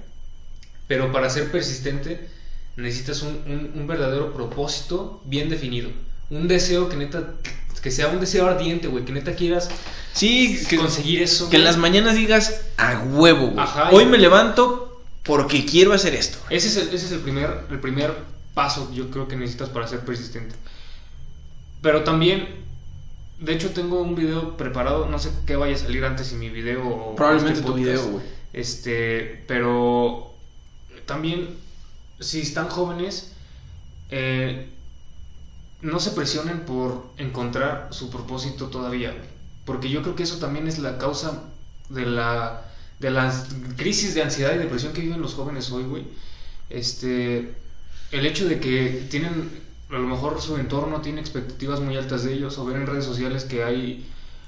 Pero 0.91 1.10
para 1.10 1.30
ser 1.30 1.49
persistente 1.49 2.27
necesitas 2.75 3.21
un, 3.21 3.88
verdadero 3.88 4.34
propósito 4.34 5.21
bien 5.23 5.47
definido. 5.47 5.89
Un 6.30 6.49
deseo 6.49 6.89
que 6.89 6.97
neta, 6.97 7.36
que 7.82 7.91
sea 7.91 8.10
un 8.10 8.19
deseo 8.19 8.45
ardiente, 8.45 8.89
güey, 8.89 9.06
que 9.06 9.13
neta 9.13 9.34
quieras 9.34 9.69
sí, 10.12 10.62
que, 10.69 10.75
conseguir 10.75 11.21
eso. 11.21 11.49
Que 11.49 11.56
en 11.56 11.63
las 11.63 11.77
mañanas 11.77 12.15
digas, 12.15 12.63
a 12.75 12.99
huevo, 13.04 13.51
güey. 13.51 13.65
Hoy 13.93 14.06
me 14.06 14.17
levanto 14.17 15.01
porque 15.23 15.65
quiero 15.65 15.93
hacer 15.93 16.13
esto. 16.13 16.39
Ese 16.49 16.67
es, 16.67 16.75
el, 16.75 16.93
ese 16.93 17.06
es 17.06 17.12
el, 17.13 17.19
primer, 17.19 17.67
el 17.71 17.80
primer 17.80 18.13
paso 18.54 18.91
yo 18.93 19.10
creo 19.12 19.30
que 19.30 19.38
necesitas 19.38 19.69
para 19.69 19.88
ser 19.88 20.01
persistente. 20.01 20.56
Pero 21.82 22.04
también, 22.04 22.49
de 23.39 23.54
hecho 23.54 23.69
tengo 23.69 24.01
un 24.01 24.13
video 24.13 24.58
preparado, 24.58 25.06
no 25.06 25.19
sé 25.19 25.32
qué 25.47 25.56
vaya 25.56 25.73
a 25.73 25.80
salir 25.80 26.04
antes 26.04 26.27
si 26.27 26.36
mi 26.36 26.49
video 26.49 26.86
o... 26.86 27.15
Probablemente 27.15 27.62
este 27.62 27.71
tu 27.71 27.77
video, 27.77 28.06
güey. 28.08 28.25
Este, 28.51 29.45
pero 29.47 30.31
también, 31.12 31.58
si 32.21 32.39
están 32.39 32.69
jóvenes, 32.69 33.34
eh, 34.10 34.69
no 35.82 36.00
se 36.00 36.12
presionen 36.12 36.62
por 36.62 37.12
encontrar 37.17 37.89
su 37.91 38.10
propósito 38.10 38.67
todavía, 38.67 39.13
Porque 39.65 39.89
yo 39.89 40.02
creo 40.02 40.15
que 40.15 40.24
eso 40.24 40.38
también 40.38 40.67
es 40.67 40.80
la 40.80 40.97
causa 40.97 41.43
de 41.89 42.06
la 42.06 42.62
de 43.00 43.12
las 43.12 43.47
crisis 43.78 44.13
de 44.15 44.21
ansiedad 44.21 44.54
y 44.56 44.60
depresión 44.60 44.93
que 44.93 45.02
viven 45.02 45.21
los 45.21 45.34
jóvenes 45.34 45.71
hoy, 45.71 45.84
güey. 45.84 46.04
Este, 46.69 47.54
el 48.12 48.26
hecho 48.26 48.47
de 48.47 48.60
que 48.60 49.08
tienen 49.10 49.34
a 49.89 49.95
lo 49.95 50.08
mejor 50.08 50.41
su 50.41 50.56
entorno 50.58 51.02
tiene 51.02 51.19
expectativas 51.19 51.82
muy 51.82 51.97
altas 51.97 52.24
de 52.24 52.34
ellos, 52.34 52.58
o 52.58 52.65
ver 52.65 52.78
en 52.78 52.88
redes 52.88 53.06
sociales 53.06 53.43
que 53.43 53.63
hay, 53.63 54.06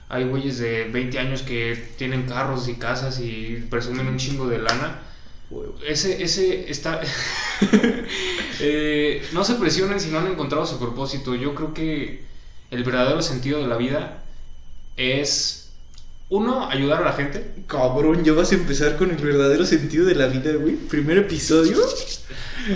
hay 0.08 0.24
güeyes 0.26 0.60
de 0.60 0.86
20 0.86 1.20
años 1.20 1.42
que 1.42 1.94
tienen 1.98 2.24
carros 2.26 2.68
y 2.70 2.76
casas 2.76 3.20
y 3.20 3.66
presumen 3.70 4.08
un 4.08 4.18
chingo 4.18 4.48
de 4.48 4.60
lana. 4.60 5.02
Ese, 5.88 6.24
ese 6.24 6.70
está... 6.70 7.02
Eh, 8.66 9.26
no 9.34 9.44
se 9.44 9.56
presionen 9.56 10.00
si 10.00 10.10
no 10.10 10.20
han 10.20 10.28
encontrado 10.28 10.66
su 10.66 10.80
propósito. 10.80 11.36
Yo 11.36 11.54
creo 11.56 11.74
que 11.74 12.24
el 12.72 12.84
verdadero 12.84 13.22
sentido 13.22 13.60
de 13.60 13.68
la 13.68 13.76
vida 13.76 14.24
es, 14.96 15.72
uno, 16.30 16.70
ayudar 16.70 17.02
a 17.02 17.06
la 17.06 17.14
gente. 17.14 17.54
Cabrón, 17.68 18.24
ya 18.24 18.34
vas 18.34 18.52
a 18.52 18.56
empezar 18.56 18.96
con 18.96 19.10
el 19.10 19.18
verdadero 19.18 19.66
sentido 19.66 20.06
de 20.06 20.16
la 20.16 20.28
vida, 20.28 20.54
güey. 20.54 20.76
Primer 20.76 21.18
episodio. 21.18 21.78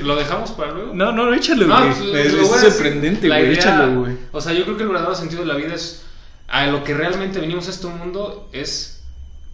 ¿Lo 0.04 0.16
dejamos 0.16 0.52
para 0.52 0.74
luego? 0.74 0.94
No, 0.94 1.12
no, 1.12 1.34
échalo, 1.34 1.68
güey. 1.68 1.94
Pues, 2.12 2.34
es, 2.34 2.74
sorprendente, 2.74 3.28
güey. 3.28 3.54
Échalo, 3.54 4.02
güey. 4.02 4.18
O 4.32 4.42
sea, 4.42 4.54
yo 4.54 4.64
creo 4.66 4.78
que 4.78 4.84
el 4.84 4.90
verdadero 4.90 5.16
sentido 5.16 5.42
de 5.42 5.48
la 5.48 5.56
vida 5.56 5.74
es. 5.74 6.04
A 6.50 6.68
lo 6.68 6.84
que 6.84 6.94
realmente 6.94 7.40
venimos 7.40 7.68
a 7.68 7.72
este 7.72 7.88
mundo 7.88 8.50
es 8.54 9.04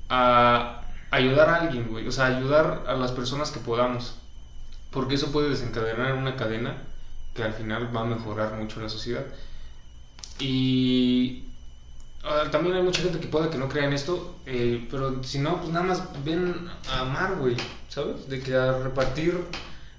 a 0.09 0.82
ayudar 1.13 1.49
a 1.49 1.55
alguien, 1.61 1.87
güey. 1.89 2.07
O 2.07 2.11
sea, 2.11 2.25
ayudar 2.25 2.83
a 2.87 2.93
las 2.95 3.11
personas 3.11 3.51
que 3.51 3.59
podamos. 3.59 4.15
Porque 4.91 5.15
eso 5.15 5.31
puede 5.31 5.49
desencadenar 5.49 6.13
una 6.13 6.35
cadena 6.35 6.77
que 7.33 7.43
al 7.43 7.53
final 7.53 7.95
va 7.95 8.01
a 8.01 8.05
mejorar 8.05 8.55
mucho 8.55 8.81
la 8.81 8.89
sociedad. 8.89 9.25
Y 10.39 11.43
ah, 12.23 12.45
también 12.51 12.75
hay 12.75 12.83
mucha 12.83 13.01
gente 13.01 13.19
que 13.19 13.27
puede 13.27 13.49
que 13.49 13.57
no 13.57 13.69
crea 13.69 13.85
en 13.85 13.93
esto, 13.93 14.35
eh, 14.45 14.87
pero 14.89 15.23
si 15.23 15.39
no, 15.39 15.57
pues 15.59 15.71
nada 15.71 15.85
más 15.85 16.03
ven 16.23 16.69
a 16.89 17.01
amar, 17.01 17.35
güey, 17.35 17.55
¿sabes? 17.89 18.27
De 18.29 18.39
que 18.39 18.55
a 18.55 18.77
repartir 18.79 19.39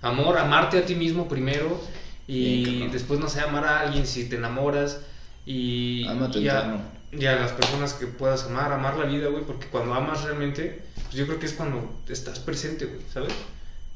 amor, 0.03 0.39
amarte 0.39 0.79
a 0.79 0.87
ti 0.87 0.95
mismo 0.95 1.29
primero 1.29 1.81
y 2.27 2.87
después, 2.89 3.21
no 3.21 3.29
sé, 3.29 3.41
amar 3.41 3.65
a 3.65 3.81
alguien 3.81 4.07
si 4.07 4.29
te 4.29 4.37
enamoras 4.37 5.01
y, 5.47 6.03
y, 6.05 6.49
a, 6.49 7.37
las 7.37 7.53
personas 7.53 7.95
que 7.95 8.07
puedas 8.07 8.45
amar, 8.45 8.73
amar 8.73 8.97
la 8.97 9.05
vida, 9.05 9.29
güey, 9.29 9.45
porque 9.45 9.67
cuando 9.67 9.95
amas 9.95 10.23
realmente, 10.25 10.83
pues 11.15 11.21
yo 11.21 11.27
creo 11.29 11.39
que 11.39 11.47
es 11.47 11.53
cuando 11.53 11.95
estás 12.09 12.41
presente, 12.41 12.87
güey, 12.87 12.99
¿sabes? 13.13 13.33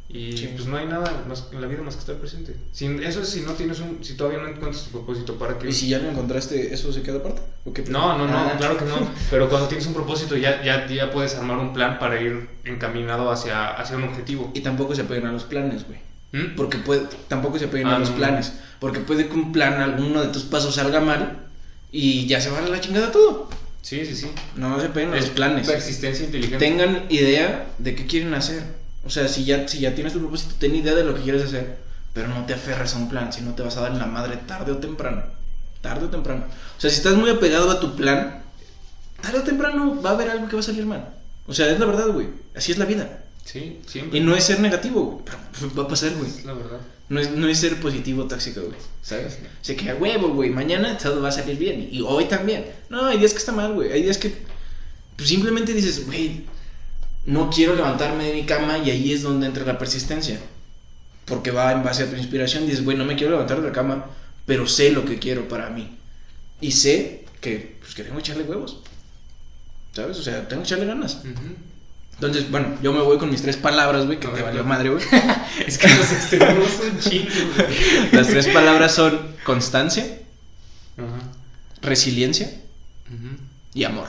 Y 0.08 0.46
pues 0.46 0.66
no 0.66 0.76
hay 0.76 0.86
nada 0.86 1.24
más 1.28 1.48
en 1.50 1.60
la 1.60 1.66
vida 1.66 1.82
más 1.82 1.96
que 1.96 2.00
estar 2.00 2.14
presente. 2.14 2.54
Sin, 2.70 3.02
eso 3.02 3.22
es 3.22 3.28
si 3.28 3.40
no 3.40 3.54
tienes 3.54 3.80
un, 3.80 4.04
si 4.04 4.14
todavía 4.14 4.38
no 4.38 4.46
encuentras 4.46 4.84
tu 4.84 4.90
propósito 4.90 5.34
para 5.36 5.58
que... 5.58 5.68
¿Y 5.68 5.72
si 5.72 5.88
ya 5.88 5.98
lo 5.98 6.10
encontraste, 6.10 6.72
eso 6.72 6.92
se 6.92 7.02
queda 7.02 7.16
aparte? 7.16 7.42
no, 7.90 8.16
no, 8.16 8.28
no, 8.28 8.38
ah. 8.38 8.54
claro 8.56 8.78
que 8.78 8.84
no. 8.84 8.96
Pero 9.30 9.48
cuando 9.48 9.66
tienes 9.66 9.84
un 9.88 9.94
propósito 9.94 10.36
ya, 10.36 10.62
ya, 10.62 10.86
ya 10.86 11.10
puedes 11.10 11.34
armar 11.34 11.58
un 11.58 11.72
plan 11.72 11.98
para 11.98 12.22
ir 12.22 12.48
encaminado 12.64 13.32
hacia, 13.32 13.72
hacia 13.72 13.96
un 13.96 14.04
objetivo. 14.04 14.52
Y 14.54 14.60
tampoco 14.60 14.94
se 14.94 15.02
pueden 15.02 15.26
a 15.26 15.32
los 15.32 15.42
planes, 15.42 15.84
güey. 15.88 15.98
¿Mm? 16.30 16.54
Porque 16.54 16.78
puede, 16.78 17.08
tampoco 17.26 17.58
se 17.58 17.64
a 17.64 17.96
ah, 17.96 17.98
los 17.98 18.10
planes. 18.10 18.52
Porque 18.78 19.00
puede 19.00 19.26
que 19.26 19.34
un 19.34 19.50
plan, 19.50 19.74
alguno 19.80 20.22
de 20.22 20.28
tus 20.28 20.44
pasos 20.44 20.76
salga 20.76 21.00
mal 21.00 21.48
y 21.90 22.26
ya 22.26 22.40
se 22.40 22.50
va 22.50 22.58
a 22.58 22.68
la 22.68 22.80
chingada 22.80 23.10
todo. 23.10 23.50
Sí, 23.88 24.04
sí, 24.04 24.14
sí. 24.14 24.30
No 24.54 24.78
se 24.78 24.90
peguen 24.90 25.12
los 25.12 25.30
planes. 25.30 25.66
Persistencia 25.66 26.26
inteligente. 26.26 26.58
Tengan 26.58 27.06
idea 27.08 27.68
de 27.78 27.94
qué 27.94 28.06
quieren 28.06 28.34
hacer. 28.34 28.62
O 29.02 29.08
sea, 29.08 29.28
si 29.28 29.46
ya, 29.46 29.66
si 29.66 29.78
ya 29.78 29.94
tienes 29.94 30.12
tu 30.12 30.18
propósito, 30.18 30.56
ten 30.58 30.74
idea 30.74 30.94
de 30.94 31.04
lo 31.04 31.14
que 31.14 31.22
quieres 31.22 31.42
hacer, 31.42 31.78
pero 32.12 32.28
no 32.28 32.44
te 32.44 32.52
aferres 32.52 32.94
a 32.94 32.98
un 32.98 33.08
plan, 33.08 33.32
si 33.32 33.40
no 33.40 33.54
te 33.54 33.62
vas 33.62 33.78
a 33.78 33.80
dar 33.80 33.92
en 33.92 33.98
la 33.98 34.04
madre 34.04 34.36
tarde 34.46 34.72
o 34.72 34.76
temprano. 34.76 35.22
Tarde 35.80 36.04
o 36.04 36.10
temprano. 36.10 36.44
O 36.76 36.80
sea, 36.80 36.90
si 36.90 36.96
estás 36.96 37.14
muy 37.14 37.30
apegado 37.30 37.70
a 37.70 37.80
tu 37.80 37.96
plan, 37.96 38.42
tarde 39.22 39.38
o 39.38 39.42
temprano 39.42 40.02
va 40.02 40.10
a 40.10 40.12
haber 40.12 40.28
algo 40.28 40.48
que 40.48 40.56
va 40.56 40.60
a 40.60 40.64
salir 40.64 40.84
mal. 40.84 41.08
O 41.46 41.54
sea, 41.54 41.70
es 41.70 41.80
la 41.80 41.86
verdad, 41.86 42.08
güey. 42.08 42.28
Así 42.54 42.72
es 42.72 42.76
la 42.76 42.84
vida. 42.84 43.24
Sí, 43.42 43.80
siempre. 43.86 44.18
Y 44.18 44.22
no 44.22 44.36
es 44.36 44.44
ser 44.44 44.60
negativo, 44.60 45.02
güey. 45.02 45.74
Va 45.78 45.84
a 45.84 45.88
pasar, 45.88 46.12
güey. 46.12 46.30
La 46.44 46.52
verdad. 46.52 46.80
No 47.08 47.20
es, 47.20 47.30
no 47.30 47.48
es 47.48 47.58
ser 47.58 47.80
positivo 47.80 48.26
tóxico, 48.26 48.60
güey. 48.60 48.78
¿Sabes? 49.02 49.38
Se 49.62 49.76
queda 49.76 49.94
huevo, 49.94 50.28
güey. 50.28 50.50
Mañana 50.50 50.98
todo 50.98 51.22
va 51.22 51.30
a 51.30 51.32
salir 51.32 51.56
bien. 51.56 51.88
Y 51.90 52.02
hoy 52.02 52.26
también. 52.26 52.66
No, 52.90 53.06
hay 53.06 53.18
días 53.18 53.32
que 53.32 53.38
está 53.38 53.52
mal, 53.52 53.72
güey. 53.72 53.92
Hay 53.92 54.02
días 54.02 54.18
que 54.18 54.32
pues, 55.16 55.28
simplemente 55.28 55.72
dices, 55.72 56.04
güey, 56.06 56.44
no 57.24 57.50
quiero 57.50 57.74
levantarme 57.74 58.24
de 58.24 58.34
mi 58.34 58.44
cama 58.44 58.78
y 58.78 58.90
ahí 58.90 59.12
es 59.12 59.22
donde 59.22 59.46
entra 59.46 59.64
la 59.64 59.78
persistencia. 59.78 60.38
Porque 61.24 61.50
va 61.50 61.72
en 61.72 61.82
base 61.82 62.02
a 62.02 62.10
tu 62.10 62.16
inspiración. 62.16 62.66
Dices, 62.66 62.84
güey, 62.84 62.96
no 62.96 63.04
me 63.04 63.16
quiero 63.16 63.32
levantar 63.32 63.60
de 63.60 63.68
la 63.68 63.72
cama, 63.72 64.06
pero 64.44 64.66
sé 64.66 64.92
lo 64.92 65.04
que 65.04 65.18
quiero 65.18 65.48
para 65.48 65.70
mí. 65.70 65.96
Y 66.60 66.72
sé 66.72 67.24
que, 67.40 67.76
pues, 67.80 67.94
que 67.94 68.02
tengo 68.02 68.16
que 68.16 68.22
echarle 68.22 68.44
huevos. 68.44 68.80
¿Sabes? 69.92 70.18
O 70.18 70.22
sea, 70.22 70.46
tengo 70.46 70.62
que 70.62 70.66
echarle 70.68 70.86
ganas. 70.86 71.22
Entonces, 72.20 72.50
bueno, 72.50 72.76
yo 72.82 72.92
me 72.92 73.00
voy 73.00 73.16
con 73.16 73.30
mis 73.30 73.42
tres 73.42 73.56
palabras, 73.56 74.06
güey, 74.06 74.18
que 74.18 74.26
te 74.26 74.42
valió 74.42 74.64
madre, 74.64 74.88
güey. 74.88 75.04
es 75.66 75.78
que 75.78 75.86
nos 75.86 76.10
extendemos 76.10 76.80
un 76.80 76.98
chingo, 76.98 77.30
güey. 77.54 78.10
Las 78.10 78.26
tres 78.26 78.48
palabras 78.48 78.92
son 78.92 79.20
constancia, 79.44 80.18
resiliencia 81.80 82.50
y 83.72 83.84
amor. 83.84 84.08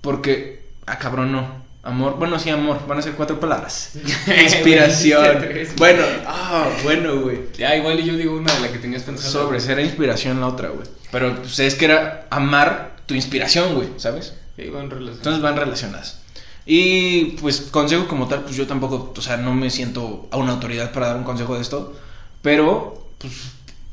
Porque, 0.00 0.62
ah, 0.86 0.98
cabrón, 0.98 1.32
no. 1.32 1.66
Amor, 1.82 2.16
bueno, 2.16 2.38
sí, 2.38 2.48
amor, 2.48 2.86
van 2.88 2.98
a 2.98 3.02
ser 3.02 3.12
cuatro 3.12 3.38
palabras. 3.38 3.92
Inspiración. 4.42 5.46
bueno, 5.76 6.02
ah, 6.26 6.70
bueno, 6.82 7.20
güey. 7.20 7.40
Ya, 7.58 7.76
igual 7.76 8.02
yo 8.02 8.16
digo 8.16 8.34
una 8.34 8.52
de 8.54 8.60
la 8.60 8.72
que 8.72 8.78
tenías 8.78 9.02
pensado. 9.02 9.30
Sobre, 9.30 9.62
era 9.62 9.82
inspiración 9.82 10.40
la 10.40 10.48
otra, 10.48 10.70
güey. 10.70 10.88
Pero 11.12 11.36
pues 11.36 11.58
es 11.58 11.74
que 11.74 11.84
era 11.84 12.26
amar 12.30 12.96
tu 13.04 13.14
inspiración, 13.14 13.74
güey, 13.74 13.88
¿sabes? 13.98 14.32
Sí, 14.56 14.70
van 14.70 14.88
relacionadas. 14.88 15.18
Entonces 15.18 15.42
van 15.42 15.56
relacionadas. 15.56 16.25
Y 16.66 17.36
pues 17.40 17.60
consejo 17.60 18.08
como 18.08 18.26
tal, 18.26 18.42
pues 18.42 18.56
yo 18.56 18.66
tampoco, 18.66 19.14
o 19.16 19.20
sea, 19.20 19.36
no 19.36 19.54
me 19.54 19.70
siento 19.70 20.28
a 20.32 20.36
una 20.36 20.52
autoridad 20.52 20.92
para 20.92 21.08
dar 21.08 21.16
un 21.16 21.24
consejo 21.24 21.54
de 21.54 21.62
esto. 21.62 21.94
Pero, 22.42 23.08
pues, 23.18 23.32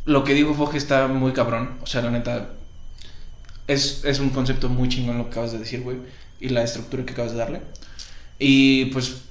lo 0.06 0.24
que 0.24 0.34
dijo 0.34 0.56
Foge 0.56 0.78
está 0.78 1.08
muy 1.08 1.34
cabrón. 1.34 1.78
O 1.84 1.86
sea, 1.86 2.02
la 2.02 2.10
neta, 2.10 2.50
es, 3.68 4.04
es 4.06 4.20
un 4.20 4.32
concepto 4.32 4.70
muy 4.70 4.90
chingón 4.90 5.18
lo 5.20 5.26
que 5.26 5.32
acabas 5.32 5.52
de 5.52 5.60
decir, 5.60 5.82
güey. 5.82 5.98
Y 6.40 6.50
la 6.50 6.64
estructura 6.64 7.06
que 7.06 7.14
acabas 7.14 7.34
de 7.34 7.38
darle. 7.38 7.62
Y 8.40 8.86
pues 8.86 9.22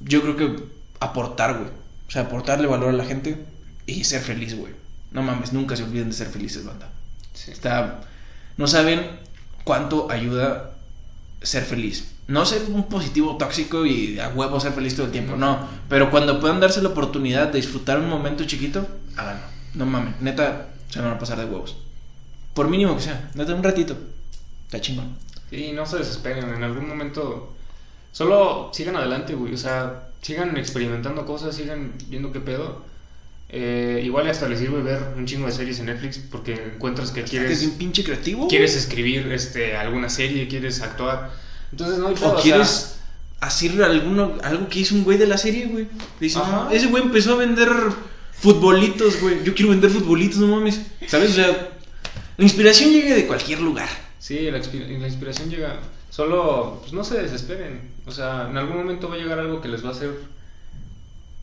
yo 0.00 0.22
creo 0.22 0.36
que 0.36 0.64
aportar, 1.00 1.58
güey. 1.58 1.70
O 2.06 2.10
sea, 2.10 2.22
aportarle 2.22 2.66
valor 2.66 2.90
a 2.90 2.92
la 2.92 3.04
gente 3.04 3.44
y 3.86 4.04
ser 4.04 4.22
feliz, 4.22 4.56
güey. 4.56 4.72
No 5.10 5.22
mames, 5.22 5.52
nunca 5.52 5.76
se 5.76 5.82
olviden 5.82 6.08
de 6.08 6.14
ser 6.14 6.28
felices, 6.28 6.64
banda. 6.64 6.90
Está, 7.48 8.00
no 8.56 8.66
saben 8.66 9.04
cuánto 9.64 10.10
ayuda 10.10 10.74
ser 11.42 11.64
feliz. 11.64 12.11
No 12.28 12.46
ser 12.46 12.62
un 12.70 12.88
positivo 12.88 13.36
tóxico 13.36 13.84
y 13.84 14.18
a 14.18 14.28
huevo 14.28 14.60
ser 14.60 14.72
feliz 14.72 14.94
todo 14.94 15.06
el 15.06 15.12
tiempo, 15.12 15.36
no. 15.36 15.68
Pero 15.88 16.10
cuando 16.10 16.40
puedan 16.40 16.60
darse 16.60 16.82
la 16.82 16.90
oportunidad 16.90 17.48
de 17.48 17.58
disfrutar 17.58 17.98
un 17.98 18.08
momento 18.08 18.44
chiquito, 18.44 18.86
háganlo. 19.16 19.42
No 19.74 19.86
mames, 19.86 20.20
neta, 20.20 20.68
se 20.88 21.00
van 21.00 21.12
a 21.12 21.18
pasar 21.18 21.38
de 21.38 21.46
huevos. 21.46 21.76
Por 22.54 22.68
mínimo 22.68 22.94
que 22.96 23.02
sea, 23.02 23.30
neta, 23.34 23.54
un 23.54 23.62
ratito. 23.62 23.96
Está 24.66 24.80
chingón. 24.80 25.16
Sí, 25.50 25.72
no 25.72 25.84
se 25.84 25.98
desesperen. 25.98 26.48
En 26.54 26.62
algún 26.62 26.88
momento 26.88 27.52
Solo 28.12 28.70
sigan 28.72 28.96
adelante, 28.96 29.34
güey. 29.34 29.54
O 29.54 29.56
sea, 29.56 30.10
sigan 30.20 30.56
experimentando 30.58 31.24
cosas, 31.24 31.56
sigan 31.56 31.92
viendo 32.08 32.30
qué 32.30 32.40
pedo. 32.40 32.84
Eh, 33.48 34.00
igual 34.04 34.28
hasta 34.28 34.48
les 34.48 34.60
sirve 34.60 34.82
ver 34.82 35.02
un 35.16 35.26
chingo 35.26 35.46
de 35.46 35.52
series 35.52 35.78
en 35.80 35.86
Netflix 35.86 36.18
porque 36.18 36.72
encuentras 36.74 37.10
que 37.10 37.22
quieres. 37.22 37.62
¿Es 37.62 37.66
un 37.66 37.78
pinche 37.78 38.04
creativo? 38.04 38.48
Quieres 38.48 38.76
escribir 38.76 39.32
este, 39.32 39.76
alguna 39.76 40.10
serie, 40.10 40.46
quieres 40.46 40.82
actuar. 40.82 41.30
Entonces 41.72 41.98
no 41.98 42.08
hay 42.08 42.14
O 42.22 42.36
quieres 42.36 42.98
hacer 43.40 43.82
alguno, 43.82 44.34
algo 44.42 44.68
que 44.68 44.80
hizo 44.80 44.94
un 44.94 45.02
güey 45.02 45.18
de 45.18 45.26
la 45.26 45.36
serie, 45.36 45.66
güey. 45.66 45.88
Dice, 46.20 46.38
ese 46.70 46.86
güey 46.86 47.02
empezó 47.02 47.34
a 47.34 47.36
vender 47.36 47.68
futbolitos, 48.32 49.20
güey. 49.20 49.42
Yo 49.42 49.54
quiero 49.54 49.70
vender 49.70 49.90
futbolitos, 49.90 50.38
no 50.38 50.46
mames. 50.46 50.80
¿Sabes? 51.08 51.32
O 51.32 51.34
sea, 51.34 51.70
la 52.36 52.44
inspiración 52.44 52.90
llega 52.90 53.14
de 53.14 53.26
cualquier 53.26 53.60
lugar. 53.60 53.88
Sí, 54.18 54.50
la, 54.50 54.58
la 54.58 55.08
inspiración 55.08 55.50
llega. 55.50 55.80
Solo, 56.10 56.78
pues 56.80 56.92
no 56.92 57.02
se 57.02 57.20
desesperen. 57.20 57.90
O 58.06 58.12
sea, 58.12 58.48
en 58.48 58.56
algún 58.56 58.76
momento 58.76 59.08
va 59.08 59.16
a 59.16 59.18
llegar 59.18 59.38
algo 59.38 59.60
que 59.60 59.68
les 59.68 59.84
va 59.84 59.88
a 59.88 59.92
hacer 59.92 60.10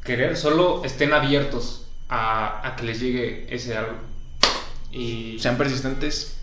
querer. 0.03 0.37
Solo 0.37 0.83
estén 0.85 1.11
abiertos 1.11 1.87
a, 2.07 2.65
a 2.67 2.75
que 2.75 2.83
les 2.85 2.99
llegue 2.99 3.47
ese 3.49 3.75
algo. 3.75 3.97
Y. 4.91 5.37
Sean 5.39 5.57
persistentes. 5.57 6.37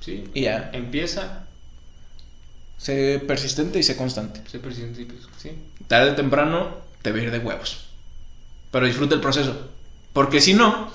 Sí. 0.00 0.24
Y 0.34 0.42
ya. 0.42 0.70
Empieza. 0.72 1.41
Sé 2.82 3.22
persistente 3.24 3.78
y 3.78 3.84
sé 3.84 3.96
constante. 3.96 4.42
Sé 4.50 4.58
persistente 4.58 5.02
y 5.02 5.08
sí. 5.40 5.52
Tarde 5.86 6.10
o 6.10 6.14
temprano 6.16 6.78
te 7.00 7.12
va 7.12 7.18
a 7.18 7.22
ir 7.22 7.30
de 7.30 7.38
huevos. 7.38 7.84
Pero 8.72 8.86
disfruta 8.86 9.14
el 9.14 9.20
proceso. 9.20 9.54
Porque 10.12 10.40
si 10.40 10.52
no, 10.54 10.90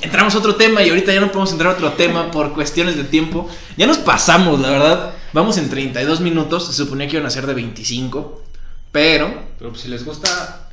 entramos 0.00 0.34
a 0.34 0.38
otro 0.38 0.54
tema 0.54 0.82
y 0.82 0.88
ahorita 0.88 1.12
ya 1.12 1.20
no 1.20 1.26
podemos 1.26 1.52
entrar 1.52 1.72
a 1.72 1.74
otro 1.74 1.92
tema 1.92 2.30
por 2.30 2.54
cuestiones 2.54 2.96
de 2.96 3.04
tiempo. 3.04 3.50
Ya 3.76 3.86
nos 3.86 3.98
pasamos, 3.98 4.60
la 4.60 4.70
verdad. 4.70 5.12
Vamos 5.34 5.58
en 5.58 5.68
32 5.68 6.22
minutos. 6.22 6.68
Se 6.68 6.72
suponía 6.72 7.06
que 7.06 7.16
iban 7.16 7.26
a 7.26 7.30
ser 7.30 7.46
de 7.46 7.52
25. 7.52 8.42
Pero. 8.90 9.42
Pero 9.58 9.70
pues, 9.72 9.82
si 9.82 9.88
les 9.88 10.06
gusta, 10.06 10.70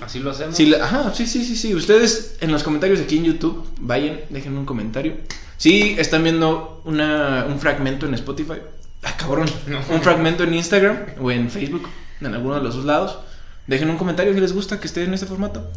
así 0.00 0.20
lo 0.20 0.30
hacemos. 0.30 0.58
ajá, 0.80 1.12
sí, 1.14 1.26
sí, 1.26 1.44
sí, 1.44 1.54
sí. 1.54 1.74
Ustedes 1.74 2.38
en 2.40 2.50
los 2.50 2.62
comentarios 2.62 2.98
aquí 2.98 3.18
en 3.18 3.24
YouTube, 3.24 3.68
vayan, 3.78 4.20
dejen 4.30 4.56
un 4.56 4.64
comentario. 4.64 5.18
Si 5.58 5.96
están 5.98 6.22
viendo 6.22 6.80
una, 6.86 7.44
un 7.46 7.60
fragmento 7.60 8.06
en 8.06 8.14
Spotify. 8.14 8.56
Ah, 9.02 9.16
cabrón. 9.16 9.48
Un 9.90 10.02
fragmento 10.02 10.44
en 10.44 10.54
Instagram 10.54 10.98
o 11.20 11.30
en 11.30 11.50
Facebook, 11.50 11.88
en 12.20 12.34
alguno 12.34 12.56
de 12.56 12.62
los 12.62 12.74
dos 12.74 12.84
lados. 12.84 13.18
Dejen 13.66 13.90
un 13.90 13.98
comentario 13.98 14.32
si 14.32 14.40
les 14.40 14.54
gusta 14.54 14.80
que 14.80 14.86
esté 14.86 15.04
en 15.04 15.12
este 15.12 15.26
formato. 15.26 15.70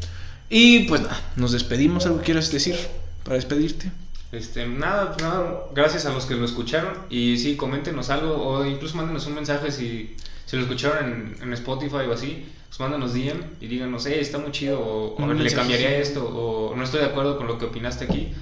Y 0.49 0.87
pues 0.87 1.01
nada, 1.01 1.19
nos 1.35 1.51
despedimos. 1.51 2.05
¿Algo 2.05 2.21
quieras 2.21 2.49
decir 2.49 2.75
para 3.23 3.35
despedirte? 3.35 3.91
Este, 4.31 4.65
nada, 4.65 5.17
nada, 5.19 5.65
gracias 5.75 6.05
a 6.05 6.13
los 6.13 6.25
que 6.25 6.35
lo 6.35 6.45
escucharon. 6.45 6.93
Y 7.09 7.37
sí, 7.37 7.57
coméntenos 7.57 8.09
algo 8.09 8.35
o 8.35 8.65
incluso 8.65 8.95
mándenos 8.95 9.27
un 9.27 9.35
mensaje 9.35 9.71
si, 9.71 10.15
si 10.45 10.55
lo 10.55 10.63
escucharon 10.63 11.35
en, 11.41 11.53
Spotify 11.53 12.07
o 12.09 12.13
así. 12.13 12.45
Pues 12.69 12.79
mándanos 12.79 13.13
DM 13.13 13.41
y 13.59 13.67
díganos, 13.67 14.05
hey, 14.05 14.19
está 14.21 14.37
muy 14.37 14.51
chido, 14.51 14.79
o, 14.79 15.33
le 15.33 15.51
cambiaría 15.51 15.97
esto, 15.97 16.25
o 16.25 16.73
no 16.73 16.85
estoy 16.85 17.01
de 17.01 17.07
acuerdo 17.07 17.37
con 17.37 17.47
lo 17.47 17.57
que 17.57 17.65
opinaste 17.65 18.05
aquí. 18.05 18.33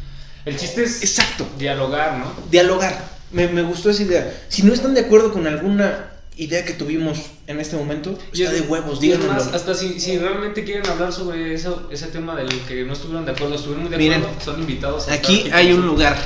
El 0.46 0.56
chiste 0.58 0.84
es. 0.84 1.02
Exacto. 1.02 1.48
Dialogar, 1.58 2.20
¿no? 2.20 2.32
Dialogar. 2.52 3.19
Me, 3.32 3.48
me 3.48 3.62
gustó 3.62 3.90
esa 3.90 4.04
idea. 4.04 4.44
Si 4.48 4.64
no 4.64 4.74
están 4.74 4.94
de 4.94 5.02
acuerdo 5.02 5.32
con 5.32 5.48
alguna 5.48 6.12
idea 6.40 6.64
que 6.64 6.74
tuvimos 6.74 7.20
en 7.48 7.60
este 7.60 7.76
momento 7.76 8.18
está 8.32 8.52
de 8.52 8.62
huevos, 8.62 9.02
díganoslo. 9.02 9.54
hasta 9.54 9.74
si, 9.74 10.00
si, 10.00 10.18
realmente 10.18 10.64
quieren 10.64 10.88
hablar 10.88 11.12
sobre 11.12 11.54
eso, 11.54 11.90
ese 11.92 12.08
tema 12.08 12.34
del 12.34 12.48
que 12.62 12.86
no 12.86 12.94
estuvieron 12.94 13.26
de 13.26 13.32
acuerdo, 13.32 13.56
estuvieron 13.56 13.90
de 13.90 13.96
acuerdo, 13.96 14.18
Miren, 14.20 14.42
son 14.44 14.60
invitados. 14.62 15.10
aquí 15.10 15.50
hay 15.52 15.74
un 15.74 15.86
lugar. 15.86 16.18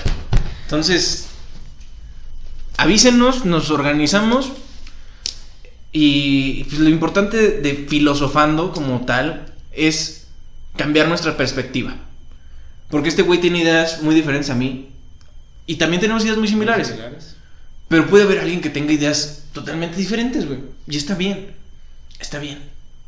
Entonces, 0.64 1.28
avísenos, 2.78 3.46
nos 3.46 3.70
organizamos. 3.70 4.52
Y 5.92 6.64
pues, 6.66 6.80
lo 6.80 6.90
importante 6.90 7.60
de 7.62 7.86
filosofando 7.88 8.72
como 8.72 9.06
tal 9.06 9.54
es 9.72 10.28
cambiar 10.76 11.08
nuestra 11.08 11.38
perspectiva. 11.38 11.96
Porque 12.90 13.10
este 13.10 13.22
güey 13.22 13.40
tiene 13.40 13.60
ideas 13.60 14.02
muy 14.02 14.16
diferentes 14.16 14.50
a 14.50 14.56
mí. 14.56 14.90
Y 15.66 15.76
también 15.76 16.02
tenemos 16.02 16.24
ideas 16.24 16.38
muy 16.38 16.48
similares. 16.48 16.90
Muy 16.90 16.98
similares. 16.98 17.36
Pero 17.88 18.08
puede 18.08 18.24
haber 18.24 18.40
alguien 18.40 18.62
que 18.62 18.70
tenga 18.70 18.92
ideas 18.92 19.44
totalmente 19.54 19.98
diferentes, 19.98 20.48
güey. 20.48 20.60
Y 20.88 20.98
está 20.98 21.16
bien. 21.16 21.54
Está 22.20 22.40
bien. 22.40 22.60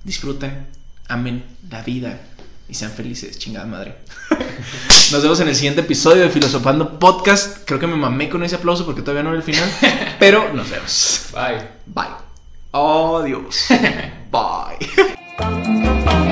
Disfruten, 0.03 0.67
amen 1.07 1.43
la 1.69 1.81
vida 1.81 2.19
y 2.67 2.73
sean 2.73 2.91
felices, 2.91 3.37
chingada 3.37 3.65
madre. 3.65 3.95
nos 5.11 5.21
vemos 5.21 5.39
en 5.39 5.47
el 5.47 5.55
siguiente 5.55 5.81
episodio 5.81 6.23
de 6.23 6.29
Filosofando 6.29 6.99
Podcast. 6.99 7.59
Creo 7.65 7.79
que 7.79 7.87
me 7.87 7.95
mamé 7.95 8.29
con 8.29 8.43
ese 8.43 8.55
aplauso 8.55 8.85
porque 8.85 9.01
todavía 9.01 9.23
no 9.23 9.29
era 9.29 9.37
el 9.37 9.43
final. 9.43 9.69
Pero 10.19 10.53
nos 10.53 10.69
vemos. 10.69 11.27
Bye. 11.33 11.67
Bye. 11.85 12.15
Oh, 12.71 13.23
Dios. 13.23 13.65